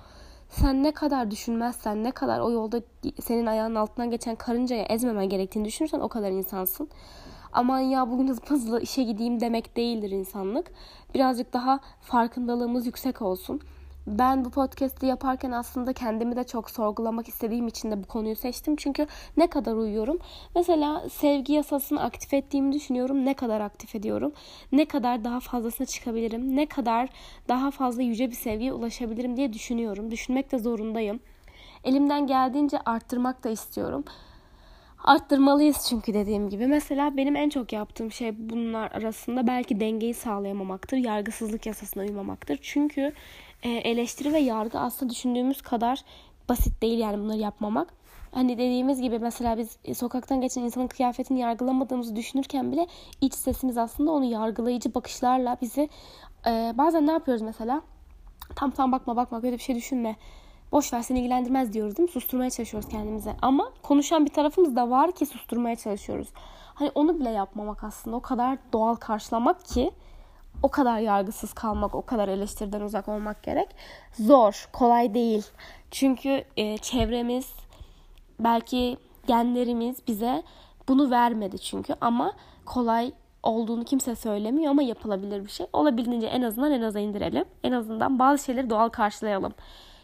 Sen 0.48 0.82
ne 0.82 0.92
kadar 0.92 1.30
düşünmezsen, 1.30 2.04
ne 2.04 2.10
kadar 2.10 2.40
o 2.40 2.50
yolda 2.50 2.80
senin 3.20 3.46
ayağının 3.46 3.74
altından 3.74 4.10
geçen 4.10 4.36
karıncaya 4.36 4.84
ezmemen 4.84 5.28
gerektiğini 5.28 5.64
düşünürsen 5.64 6.00
o 6.00 6.08
kadar 6.08 6.30
insansın. 6.30 6.88
Aman 7.52 7.78
ya 7.78 8.10
bugün 8.10 8.28
hızlı 8.28 8.46
hızlı 8.46 8.80
işe 8.80 9.02
gideyim 9.02 9.40
demek 9.40 9.76
değildir 9.76 10.10
insanlık. 10.10 10.70
Birazcık 11.14 11.52
daha 11.52 11.80
farkındalığımız 12.00 12.86
yüksek 12.86 13.22
olsun 13.22 13.60
ben 14.06 14.44
bu 14.44 14.50
podcast'i 14.50 15.06
yaparken 15.06 15.50
aslında 15.50 15.92
kendimi 15.92 16.36
de 16.36 16.44
çok 16.44 16.70
sorgulamak 16.70 17.28
istediğim 17.28 17.68
için 17.68 17.90
de 17.90 18.02
bu 18.02 18.06
konuyu 18.06 18.36
seçtim. 18.36 18.76
Çünkü 18.76 19.06
ne 19.36 19.46
kadar 19.46 19.74
uyuyorum. 19.74 20.18
Mesela 20.54 21.08
sevgi 21.08 21.52
yasasını 21.52 22.02
aktif 22.02 22.34
ettiğimi 22.34 22.72
düşünüyorum. 22.72 23.24
Ne 23.24 23.34
kadar 23.34 23.60
aktif 23.60 23.94
ediyorum? 23.94 24.32
Ne 24.72 24.84
kadar 24.84 25.24
daha 25.24 25.40
fazlasına 25.40 25.86
çıkabilirim? 25.86 26.56
Ne 26.56 26.66
kadar 26.66 27.08
daha 27.48 27.70
fazla 27.70 28.02
yüce 28.02 28.30
bir 28.30 28.36
sevgiye 28.36 28.72
ulaşabilirim 28.72 29.36
diye 29.36 29.52
düşünüyorum. 29.52 30.10
Düşünmek 30.10 30.52
de 30.52 30.58
zorundayım. 30.58 31.20
Elimden 31.84 32.26
geldiğince 32.26 32.78
arttırmak 32.86 33.44
da 33.44 33.50
istiyorum. 33.50 34.04
arttırmalıyız 35.04 35.86
çünkü 35.88 36.14
dediğim 36.14 36.50
gibi. 36.50 36.66
Mesela 36.66 37.16
benim 37.16 37.36
en 37.36 37.48
çok 37.48 37.72
yaptığım 37.72 38.12
şey 38.12 38.50
bunlar 38.50 38.92
arasında 38.92 39.46
belki 39.46 39.80
dengeyi 39.80 40.14
sağlayamamaktır. 40.14 40.96
Yargısızlık 40.96 41.66
yasasına 41.66 42.02
uymamaktır. 42.02 42.58
Çünkü 42.62 43.12
eleştiri 43.68 44.32
ve 44.32 44.38
yargı 44.38 44.78
aslında 44.78 45.12
düşündüğümüz 45.12 45.62
kadar 45.62 46.04
basit 46.48 46.82
değil 46.82 46.98
yani 46.98 47.18
bunları 47.18 47.38
yapmamak. 47.38 47.88
Hani 48.32 48.52
dediğimiz 48.52 49.00
gibi 49.00 49.18
mesela 49.18 49.58
biz 49.58 49.76
e, 49.84 49.94
sokaktan 49.94 50.40
geçen 50.40 50.62
insanın 50.62 50.86
kıyafetini 50.86 51.40
yargılamadığımızı 51.40 52.16
düşünürken 52.16 52.72
bile 52.72 52.86
iç 53.20 53.34
sesimiz 53.34 53.78
aslında 53.78 54.10
onu 54.10 54.24
yargılayıcı 54.24 54.94
bakışlarla 54.94 55.56
bizi 55.60 55.88
e, 56.46 56.74
bazen 56.78 57.06
ne 57.06 57.12
yapıyoruz 57.12 57.42
mesela? 57.42 57.82
Tam 58.56 58.70
tam 58.70 58.92
bakma 58.92 59.16
bakma 59.16 59.42
böyle 59.42 59.56
bir 59.56 59.62
şey 59.62 59.76
düşünme. 59.76 60.16
Boş 60.72 60.92
ver 60.92 61.02
seni 61.02 61.18
ilgilendirmez 61.18 61.72
diyoruz 61.72 61.96
değil 61.96 62.08
mi? 62.08 62.12
Susturmaya 62.12 62.50
çalışıyoruz 62.50 62.88
kendimize. 62.88 63.36
Ama 63.42 63.72
konuşan 63.82 64.24
bir 64.24 64.30
tarafımız 64.30 64.76
da 64.76 64.90
var 64.90 65.12
ki 65.12 65.26
susturmaya 65.26 65.76
çalışıyoruz. 65.76 66.28
Hani 66.74 66.90
onu 66.94 67.20
bile 67.20 67.30
yapmamak 67.30 67.84
aslında 67.84 68.16
o 68.16 68.20
kadar 68.20 68.58
doğal 68.72 68.94
karşılamak 68.94 69.64
ki 69.64 69.90
o 70.62 70.68
kadar 70.68 70.98
yargısız 70.98 71.52
kalmak, 71.52 71.94
o 71.94 72.02
kadar 72.02 72.28
eleştiriden 72.28 72.80
uzak 72.80 73.08
olmak 73.08 73.42
gerek. 73.42 73.68
Zor, 74.12 74.68
kolay 74.72 75.14
değil. 75.14 75.46
Çünkü 75.90 76.44
e, 76.56 76.78
çevremiz, 76.78 77.52
belki 78.40 78.96
genlerimiz 79.26 79.96
bize 80.08 80.42
bunu 80.88 81.10
vermedi 81.10 81.58
çünkü 81.58 81.94
ama 82.00 82.32
kolay 82.64 83.12
olduğunu 83.42 83.84
kimse 83.84 84.14
söylemiyor 84.14 84.70
ama 84.70 84.82
yapılabilir 84.82 85.44
bir 85.44 85.50
şey. 85.50 85.66
Olabildiğince 85.72 86.26
en 86.26 86.42
azından 86.42 86.72
en 86.72 86.82
aza 86.82 87.00
indirelim. 87.00 87.44
En 87.64 87.72
azından 87.72 88.18
bazı 88.18 88.44
şeyleri 88.44 88.70
doğal 88.70 88.88
karşılayalım. 88.88 89.52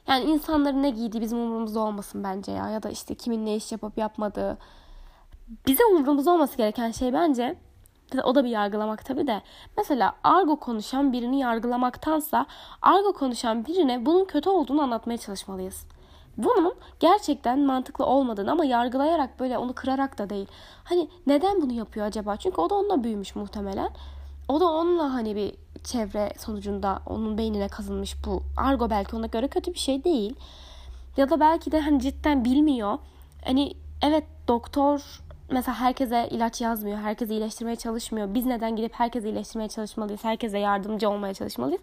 Yani 0.09 0.25
insanların 0.25 0.83
ne 0.83 0.91
giydiği 0.91 1.21
bizim 1.21 1.39
umurumuzda 1.39 1.81
olmasın 1.81 2.25
bence 2.25 2.53
ya. 2.53 2.71
Ya 2.71 2.83
da 2.83 2.91
işte 2.91 3.15
kimin 3.15 3.47
ne 3.47 3.57
iş 3.57 3.73
yapıp 3.73 3.99
yapmadığı. 3.99 4.59
Bize 5.67 5.85
umurumuzda 5.85 6.33
olması 6.33 6.57
gereken 6.57 6.91
şey 6.91 7.13
bence 7.13 7.57
o 8.21 8.35
da 8.35 8.45
bir 8.45 8.49
yargılamak 8.49 9.05
tabii 9.05 9.27
de. 9.27 9.43
Mesela 9.77 10.13
argo 10.25 10.57
konuşan 10.57 11.13
birini 11.13 11.39
yargılamaktansa 11.39 12.47
argo 12.83 13.13
konuşan 13.13 13.67
birine 13.67 14.07
bunun 14.07 14.25
kötü 14.25 14.51
olduğunu 14.51 14.83
anlatmaya 14.83 15.19
çalışmalıyız. 15.19 15.87
Bunun 16.37 16.75
gerçekten 17.01 17.61
mantıklı 17.61 18.07
olmadığını 18.07 18.53
ama 18.53 18.65
yargılayarak 18.65 19.41
böyle 19.41 19.59
onu 19.59 19.73
kırarak 19.73 20.19
da 20.19 20.31
değil. 20.31 20.47
Hani 20.85 21.09
neden 21.27 21.63
bunu 21.63 21.73
yapıyor 21.73 22.07
acaba? 22.07 22.37
Çünkü 22.37 22.61
o 22.61 22.71
da 22.71 22.75
onunla 22.75 23.05
büyümüş 23.05 23.37
muhtemelen. 23.37 23.91
O 24.49 24.61
da 24.61 24.65
onunla 24.65 25.15
hani 25.15 25.37
bir 25.37 25.55
çevre 25.85 26.33
sonucunda 26.39 27.03
onun 27.07 27.39
beynine 27.39 27.69
kazınmış 27.69 28.17
bu. 28.27 28.43
Argo 28.57 28.91
belki 28.91 29.17
ona 29.17 29.27
göre 29.27 29.49
kötü 29.49 29.75
bir 29.75 29.79
şey 29.79 30.05
değil. 30.05 30.35
Ya 31.17 31.31
da 31.31 31.41
belki 31.41 31.73
de 31.73 31.81
hani 31.81 32.01
cidden 32.01 32.45
bilmiyor. 32.45 32.99
Hani 33.45 33.75
evet 34.03 34.25
doktor 34.49 35.22
mesela 35.53 35.81
herkese 35.81 36.29
ilaç 36.31 36.61
yazmıyor. 36.61 36.99
Herkese 36.99 37.35
iyileştirmeye 37.35 37.77
çalışmıyor. 37.77 38.35
Biz 38.35 38.47
neden 38.47 38.77
gidip 38.77 38.93
herkese 38.95 39.29
iyileştirmeye 39.29 39.69
çalışmalıyız? 39.69 40.25
Herkese 40.25 40.59
yardımcı 40.59 41.11
olmaya 41.11 41.35
çalışmalıyız. 41.35 41.81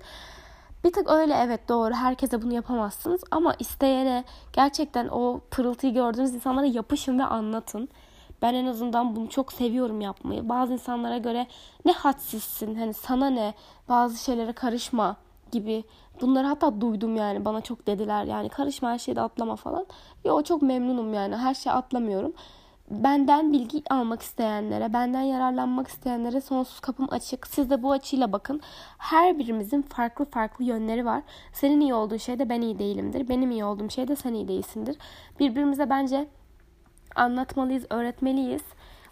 Bir 0.84 0.94
tık 0.94 1.10
öyle 1.10 1.34
evet 1.34 1.70
doğru. 1.70 1.94
Herkese 1.94 2.42
bunu 2.42 2.54
yapamazsınız. 2.54 3.22
Ama 3.32 3.56
isteyene 3.60 4.24
gerçekten 4.54 5.08
o 5.08 5.42
pırıltıyı 5.52 5.94
gördüğünüz 5.94 6.34
insanlara 6.34 6.66
yapışın 6.66 7.20
ve 7.20 7.24
anlatın. 7.24 7.90
Ben 8.42 8.54
en 8.54 8.66
azından 8.66 9.16
bunu 9.16 9.30
çok 9.30 9.54
seviyorum 9.54 10.02
yapmayı. 10.02 10.50
Bazı 10.50 10.74
insanlara 10.74 11.18
göre 11.18 11.48
ne 11.86 11.92
hadsizsin, 11.92 12.76
hani 12.76 12.94
sana 12.94 13.30
ne, 13.30 13.54
bazı 13.90 14.24
şeylere 14.24 14.54
karışma 14.54 15.16
gibi. 15.52 15.84
Bunları 16.22 16.48
hatta 16.48 16.82
duydum 16.82 17.16
yani 17.16 17.46
bana 17.46 17.62
çok 17.62 17.88
dediler 17.88 18.24
yani 18.24 18.50
karışma 18.50 18.90
her 18.92 18.98
şeyde 18.98 19.22
atlama 19.22 19.56
falan. 19.56 19.86
Yo 20.26 20.42
çok 20.44 20.62
memnunum 20.62 21.14
yani 21.14 21.36
her 21.36 21.54
şeyi 21.54 21.74
atlamıyorum 21.74 22.34
benden 22.90 23.54
bilgi 23.54 23.84
almak 23.90 24.22
isteyenlere, 24.22 24.94
benden 24.94 25.22
yararlanmak 25.22 25.88
isteyenlere 25.88 26.42
sonsuz 26.42 26.80
kapım 26.80 27.08
açık. 27.12 27.48
Siz 27.48 27.70
de 27.70 27.84
bu 27.84 27.92
açıyla 27.92 28.32
bakın. 28.32 28.62
Her 28.98 29.40
birimizin 29.40 29.82
farklı 29.82 30.26
farklı 30.26 30.66
yönleri 30.66 31.06
var. 31.06 31.24
Senin 31.54 31.80
iyi 31.80 31.94
olduğun 31.94 32.18
şey 32.18 32.40
de 32.40 32.50
ben 32.50 32.62
iyi 32.62 32.80
değilimdir. 32.80 33.30
Benim 33.30 33.52
iyi 33.52 33.64
olduğum 33.64 33.90
şey 33.90 34.08
de 34.08 34.16
sen 34.16 34.34
iyi 34.34 34.48
değilsindir. 34.48 34.98
Birbirimize 35.40 35.90
bence 35.90 36.28
anlatmalıyız, 37.16 37.86
öğretmeliyiz. 37.90 38.64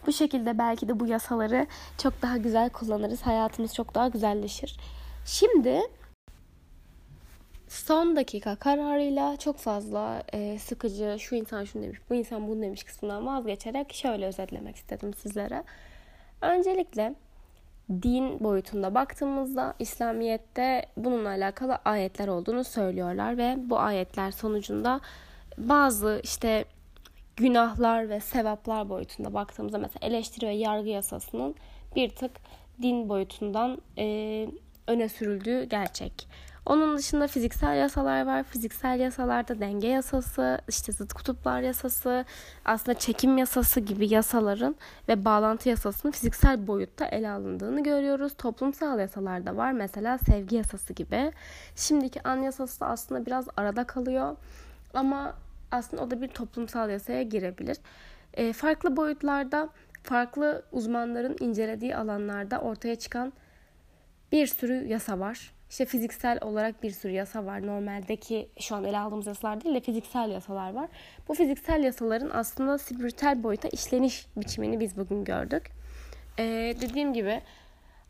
Bu 0.07 0.11
şekilde 0.11 0.57
belki 0.57 0.87
de 0.87 0.99
bu 0.99 1.07
yasaları 1.07 1.67
çok 1.97 2.21
daha 2.21 2.37
güzel 2.37 2.69
kullanırız. 2.69 3.21
Hayatımız 3.21 3.73
çok 3.75 3.95
daha 3.95 4.07
güzelleşir. 4.07 4.79
Şimdi 5.25 5.81
son 7.67 8.15
dakika 8.15 8.55
kararıyla 8.55 9.37
çok 9.37 9.57
fazla 9.57 10.23
e, 10.33 10.59
sıkıcı 10.59 11.17
şu 11.19 11.35
insan 11.35 11.63
şunu 11.63 11.83
demiş, 11.83 11.99
bu 12.09 12.15
insan 12.15 12.47
bunu 12.47 12.61
demiş 12.61 12.83
kısmından 12.83 13.25
vazgeçerek 13.25 13.93
şöyle 13.93 14.25
özetlemek 14.25 14.75
istedim 14.75 15.13
sizlere. 15.13 15.63
Öncelikle 16.41 17.15
din 17.89 18.39
boyutunda 18.39 18.95
baktığımızda 18.95 19.73
İslamiyet'te 19.79 20.85
bununla 20.97 21.29
alakalı 21.29 21.75
ayetler 21.85 22.27
olduğunu 22.27 22.63
söylüyorlar 22.63 23.37
ve 23.37 23.55
bu 23.57 23.79
ayetler 23.79 24.31
sonucunda 24.31 24.99
bazı 25.57 26.21
işte 26.23 26.65
günahlar 27.35 28.09
ve 28.09 28.19
sevaplar 28.19 28.89
boyutunda 28.89 29.33
baktığımızda 29.33 29.77
mesela 29.77 30.07
eleştiri 30.07 30.47
ve 30.47 30.53
yargı 30.53 30.89
yasasının 30.89 31.55
bir 31.95 32.09
tık 32.09 32.31
din 32.81 33.09
boyutundan 33.09 33.81
e, 33.97 34.47
öne 34.87 35.09
sürüldüğü 35.09 35.63
gerçek. 35.63 36.27
Onun 36.67 36.97
dışında 36.97 37.27
fiziksel 37.27 37.77
yasalar 37.77 38.25
var. 38.25 38.43
Fiziksel 38.43 38.99
yasalarda 38.99 39.59
denge 39.59 39.87
yasası, 39.87 40.61
işte 40.67 40.91
zıt 40.91 41.13
kutuplar 41.13 41.61
yasası, 41.61 42.25
aslında 42.65 42.99
çekim 42.99 43.37
yasası 43.37 43.79
gibi 43.79 44.13
yasaların 44.13 44.75
ve 45.09 45.25
bağlantı 45.25 45.69
yasasının 45.69 46.11
fiziksel 46.11 46.67
boyutta 46.67 47.05
ele 47.05 47.29
alındığını 47.29 47.83
görüyoruz. 47.83 48.33
Toplumsal 48.37 48.99
yasalar 48.99 49.45
da 49.45 49.57
var. 49.57 49.71
Mesela 49.71 50.17
sevgi 50.17 50.55
yasası 50.55 50.93
gibi. 50.93 51.31
Şimdiki 51.75 52.27
an 52.27 52.37
yasası 52.37 52.79
da 52.79 52.85
aslında 52.85 53.25
biraz 53.25 53.47
arada 53.57 53.83
kalıyor. 53.83 54.35
Ama 54.93 55.33
aslında 55.71 56.03
o 56.03 56.11
da 56.11 56.21
bir 56.21 56.27
toplumsal 56.27 56.89
yasaya 56.89 57.23
girebilir. 57.23 57.77
E, 58.33 58.53
farklı 58.53 58.97
boyutlarda, 58.97 59.69
farklı 60.03 60.63
uzmanların 60.71 61.35
incelediği 61.39 61.95
alanlarda 61.95 62.59
ortaya 62.59 62.95
çıkan 62.95 63.33
bir 64.31 64.47
sürü 64.47 64.87
yasa 64.87 65.19
var. 65.19 65.56
İşte 65.69 65.85
fiziksel 65.85 66.39
olarak 66.41 66.83
bir 66.83 66.91
sürü 66.91 67.11
yasa 67.11 67.45
var. 67.45 67.67
Normaldeki 67.67 68.49
şu 68.59 68.75
an 68.75 68.83
ele 68.83 68.99
aldığımız 68.99 69.27
yasalar 69.27 69.63
değil 69.63 69.75
de 69.75 69.79
fiziksel 69.79 70.31
yasalar 70.31 70.73
var. 70.73 70.89
Bu 71.27 71.33
fiziksel 71.33 71.83
yasaların 71.83 72.29
aslında 72.33 72.77
spiritüel 72.77 73.43
boyuta 73.43 73.67
işleniş 73.67 74.25
biçimini 74.37 74.79
biz 74.79 74.97
bugün 74.97 75.23
gördük. 75.23 75.71
Ee, 76.39 76.75
dediğim 76.81 77.13
gibi 77.13 77.41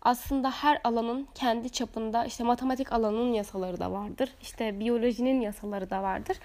aslında 0.02 0.52
her 0.52 0.82
alanın 0.84 1.28
kendi 1.36 1.70
çapında 1.70 2.26
işte 2.26 2.44
matematik 2.44 2.94
alanının 2.94 3.34
yasaları 3.34 3.80
da 3.80 3.92
vardır. 3.92 4.34
İşte 4.42 4.80
biyolojinin 4.80 5.42
yasaları 5.42 5.90
da 5.90 6.04
vardır. 6.04 6.38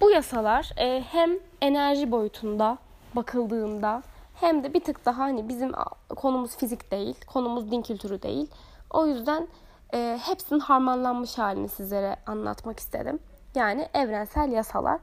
Bu 0.00 0.10
yasalar 0.10 0.70
e, 0.76 1.02
hem 1.12 1.30
enerji 1.60 2.10
boyutunda 2.10 2.78
bakıldığında 3.16 4.02
hem 4.34 4.64
de 4.64 4.74
bir 4.74 4.80
tık 4.80 5.06
daha 5.06 5.18
hani 5.18 5.48
bizim 5.48 5.72
konumuz 6.08 6.56
fizik 6.56 6.90
değil, 6.90 7.14
konumuz 7.26 7.70
din 7.70 7.82
kültürü 7.82 8.22
değil. 8.22 8.50
O 8.90 9.06
yüzden 9.06 9.48
e, 9.94 10.18
hepsinin 10.22 10.60
harmanlanmış 10.60 11.38
halini 11.38 11.68
sizlere 11.68 12.16
anlatmak 12.26 12.78
istedim. 12.78 13.18
Yani 13.54 13.88
evrensel 13.94 14.52
yasalar. 14.52 14.98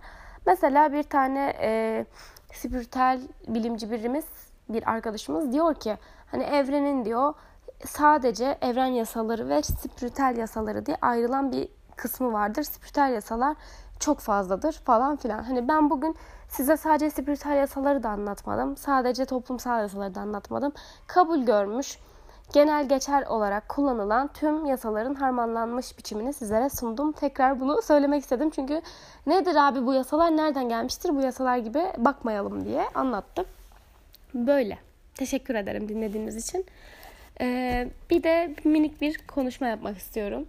Mesela 0.46 0.94
bir 0.94 1.04
tane 1.04 1.54
e, 1.62 2.06
spiritüel 2.54 3.22
bilimci 3.48 3.92
birimiz, 3.92 4.26
bir 4.70 4.92
arkadaşımız 4.92 5.52
diyor 5.54 5.76
ki 5.76 5.98
hani 6.32 6.44
evrenin 6.44 7.06
diyor 7.06 7.34
sadece 7.86 8.58
evren 8.62 8.86
yasaları 8.86 9.50
ve 9.50 9.64
spiritüel 9.64 10.38
yasaları 10.38 10.86
diye 10.86 10.98
ayrılan 11.02 11.52
bir 11.52 11.70
kısmı 11.96 12.34
vardır. 12.34 12.64
Spiritüel 12.64 13.14
yasalar 13.14 13.56
çok 14.00 14.20
fazladır 14.20 14.74
falan 14.74 15.16
filan. 15.16 15.44
Hani 15.44 15.68
ben 15.68 15.90
bugün 15.90 16.16
size 16.48 16.78
sadece 16.78 17.10
spiritüel 17.10 17.58
yasaları 17.58 18.04
da 18.04 18.10
anlatmadım. 18.10 18.78
Sadece 18.78 19.26
toplumsal 19.26 19.82
yasaları 19.82 20.16
da 20.16 20.22
anlatmadım. 20.22 20.74
Kabul 21.08 21.40
görmüş 21.40 22.00
genel 22.54 22.90
geçer 22.90 23.24
olarak 23.24 23.70
kullanılan 23.70 24.30
tüm 24.34 24.66
yasaların 24.66 25.16
harmanlanmış 25.16 25.98
biçimini 25.98 26.34
sizlere 26.34 26.70
sundum. 26.70 27.12
Tekrar 27.12 27.60
bunu 27.60 27.82
söylemek 27.82 28.22
istedim 28.22 28.50
çünkü 28.56 28.82
nedir 29.28 29.56
abi 29.56 29.86
bu 29.86 29.94
yasalar 29.94 30.38
nereden 30.38 30.70
gelmiştir 30.70 31.16
bu 31.16 31.22
yasalar 31.22 31.58
gibi 31.58 31.84
bakmayalım 31.98 32.66
diye 32.66 32.86
anlattım. 32.96 33.46
Böyle. 34.34 34.78
Teşekkür 35.16 35.56
ederim 35.56 35.90
dinlediğiniz 35.90 36.50
için. 36.50 36.66
Ee, 37.42 37.88
bir 38.10 38.24
de 38.24 38.56
minik 38.64 39.02
bir 39.02 39.18
konuşma 39.28 39.68
yapmak 39.68 39.98
istiyorum. 39.98 40.46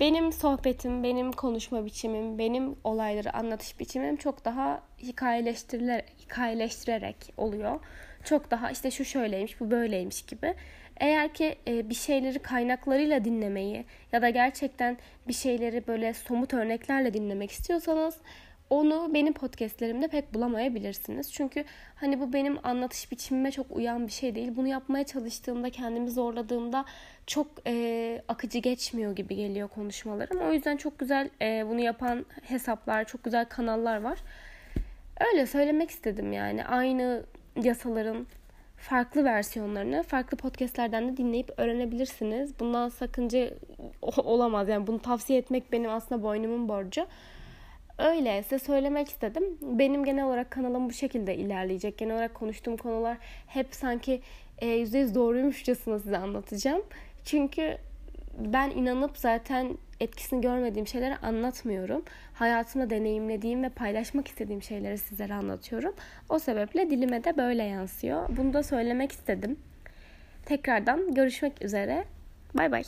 Benim 0.00 0.32
sohbetim, 0.32 1.02
benim 1.02 1.32
konuşma 1.32 1.84
biçimim, 1.84 2.38
benim 2.38 2.76
olayları 2.84 3.36
anlatış 3.36 3.80
biçimim 3.80 4.16
çok 4.16 4.44
daha 4.44 4.82
hikayeleştirilerek, 4.98 6.14
hikayeleştirerek 6.20 7.16
oluyor. 7.36 7.80
Çok 8.24 8.50
daha 8.50 8.70
işte 8.70 8.90
şu 8.90 9.04
şöyleymiş, 9.04 9.60
bu 9.60 9.70
böyleymiş 9.70 10.22
gibi. 10.22 10.54
Eğer 10.96 11.34
ki 11.34 11.56
e, 11.68 11.88
bir 11.88 11.94
şeyleri 11.94 12.38
kaynaklarıyla 12.38 13.24
dinlemeyi 13.24 13.84
ya 14.12 14.22
da 14.22 14.30
gerçekten 14.30 14.98
bir 15.28 15.32
şeyleri 15.32 15.86
böyle 15.86 16.14
somut 16.14 16.54
örneklerle 16.54 17.14
dinlemek 17.14 17.50
istiyorsanız 17.50 18.18
onu 18.72 19.10
benim 19.14 19.32
podcastlerimde 19.32 20.08
pek 20.08 20.34
bulamayabilirsiniz. 20.34 21.32
Çünkü 21.32 21.64
hani 21.94 22.20
bu 22.20 22.32
benim 22.32 22.58
anlatış 22.66 23.12
biçimime 23.12 23.50
çok 23.50 23.66
uyan 23.70 24.06
bir 24.06 24.12
şey 24.12 24.34
değil. 24.34 24.52
Bunu 24.56 24.68
yapmaya 24.68 25.04
çalıştığımda, 25.04 25.70
kendimi 25.70 26.10
zorladığımda 26.10 26.84
çok 27.26 27.46
e, 27.66 28.22
akıcı 28.28 28.58
geçmiyor 28.58 29.16
gibi 29.16 29.36
geliyor 29.36 29.68
konuşmalarım. 29.68 30.38
O 30.40 30.52
yüzden 30.52 30.76
çok 30.76 30.98
güzel 30.98 31.30
e, 31.42 31.64
bunu 31.68 31.80
yapan 31.80 32.26
hesaplar, 32.42 33.04
çok 33.04 33.24
güzel 33.24 33.44
kanallar 33.44 34.00
var. 34.00 34.18
Öyle 35.20 35.46
söylemek 35.46 35.90
istedim 35.90 36.32
yani. 36.32 36.64
Aynı 36.64 37.22
yasaların 37.62 38.26
farklı 38.82 39.24
versiyonlarını 39.24 40.02
farklı 40.02 40.36
podcastlerden 40.36 41.08
de 41.08 41.16
dinleyip 41.16 41.50
öğrenebilirsiniz. 41.56 42.60
Bundan 42.60 42.88
sakınca 42.88 43.50
olamaz. 44.16 44.68
Yani 44.68 44.86
bunu 44.86 44.98
tavsiye 44.98 45.38
etmek 45.38 45.72
benim 45.72 45.90
aslında 45.90 46.22
boynumun 46.22 46.68
borcu. 46.68 47.06
Öyle 47.98 48.42
size 48.42 48.58
söylemek 48.58 49.08
istedim. 49.08 49.44
Benim 49.62 50.04
genel 50.04 50.24
olarak 50.24 50.50
kanalım 50.50 50.88
bu 50.88 50.92
şekilde 50.92 51.36
ilerleyecek. 51.36 51.98
Genel 51.98 52.14
olarak 52.14 52.34
konuştuğum 52.34 52.76
konular 52.76 53.18
hep 53.46 53.74
sanki 53.74 54.20
%100 54.60 55.14
doğruymuşçasına 55.14 55.98
size 55.98 56.18
anlatacağım. 56.18 56.82
Çünkü 57.24 57.78
ben 58.38 58.70
inanıp 58.70 59.18
zaten 59.18 59.78
etkisini 60.02 60.40
görmediğim 60.40 60.86
şeyleri 60.86 61.16
anlatmıyorum. 61.16 62.02
Hayatımda 62.34 62.90
deneyimlediğim 62.90 63.62
ve 63.62 63.68
paylaşmak 63.68 64.28
istediğim 64.28 64.62
şeyleri 64.62 64.98
sizlere 64.98 65.34
anlatıyorum. 65.34 65.94
O 66.28 66.38
sebeple 66.38 66.90
dilime 66.90 67.24
de 67.24 67.36
böyle 67.36 67.62
yansıyor. 67.62 68.28
Bunu 68.36 68.52
da 68.52 68.62
söylemek 68.62 69.12
istedim. 69.12 69.56
Tekrardan 70.46 71.14
görüşmek 71.14 71.64
üzere. 71.64 72.04
Bay 72.54 72.72
bay. 72.72 72.82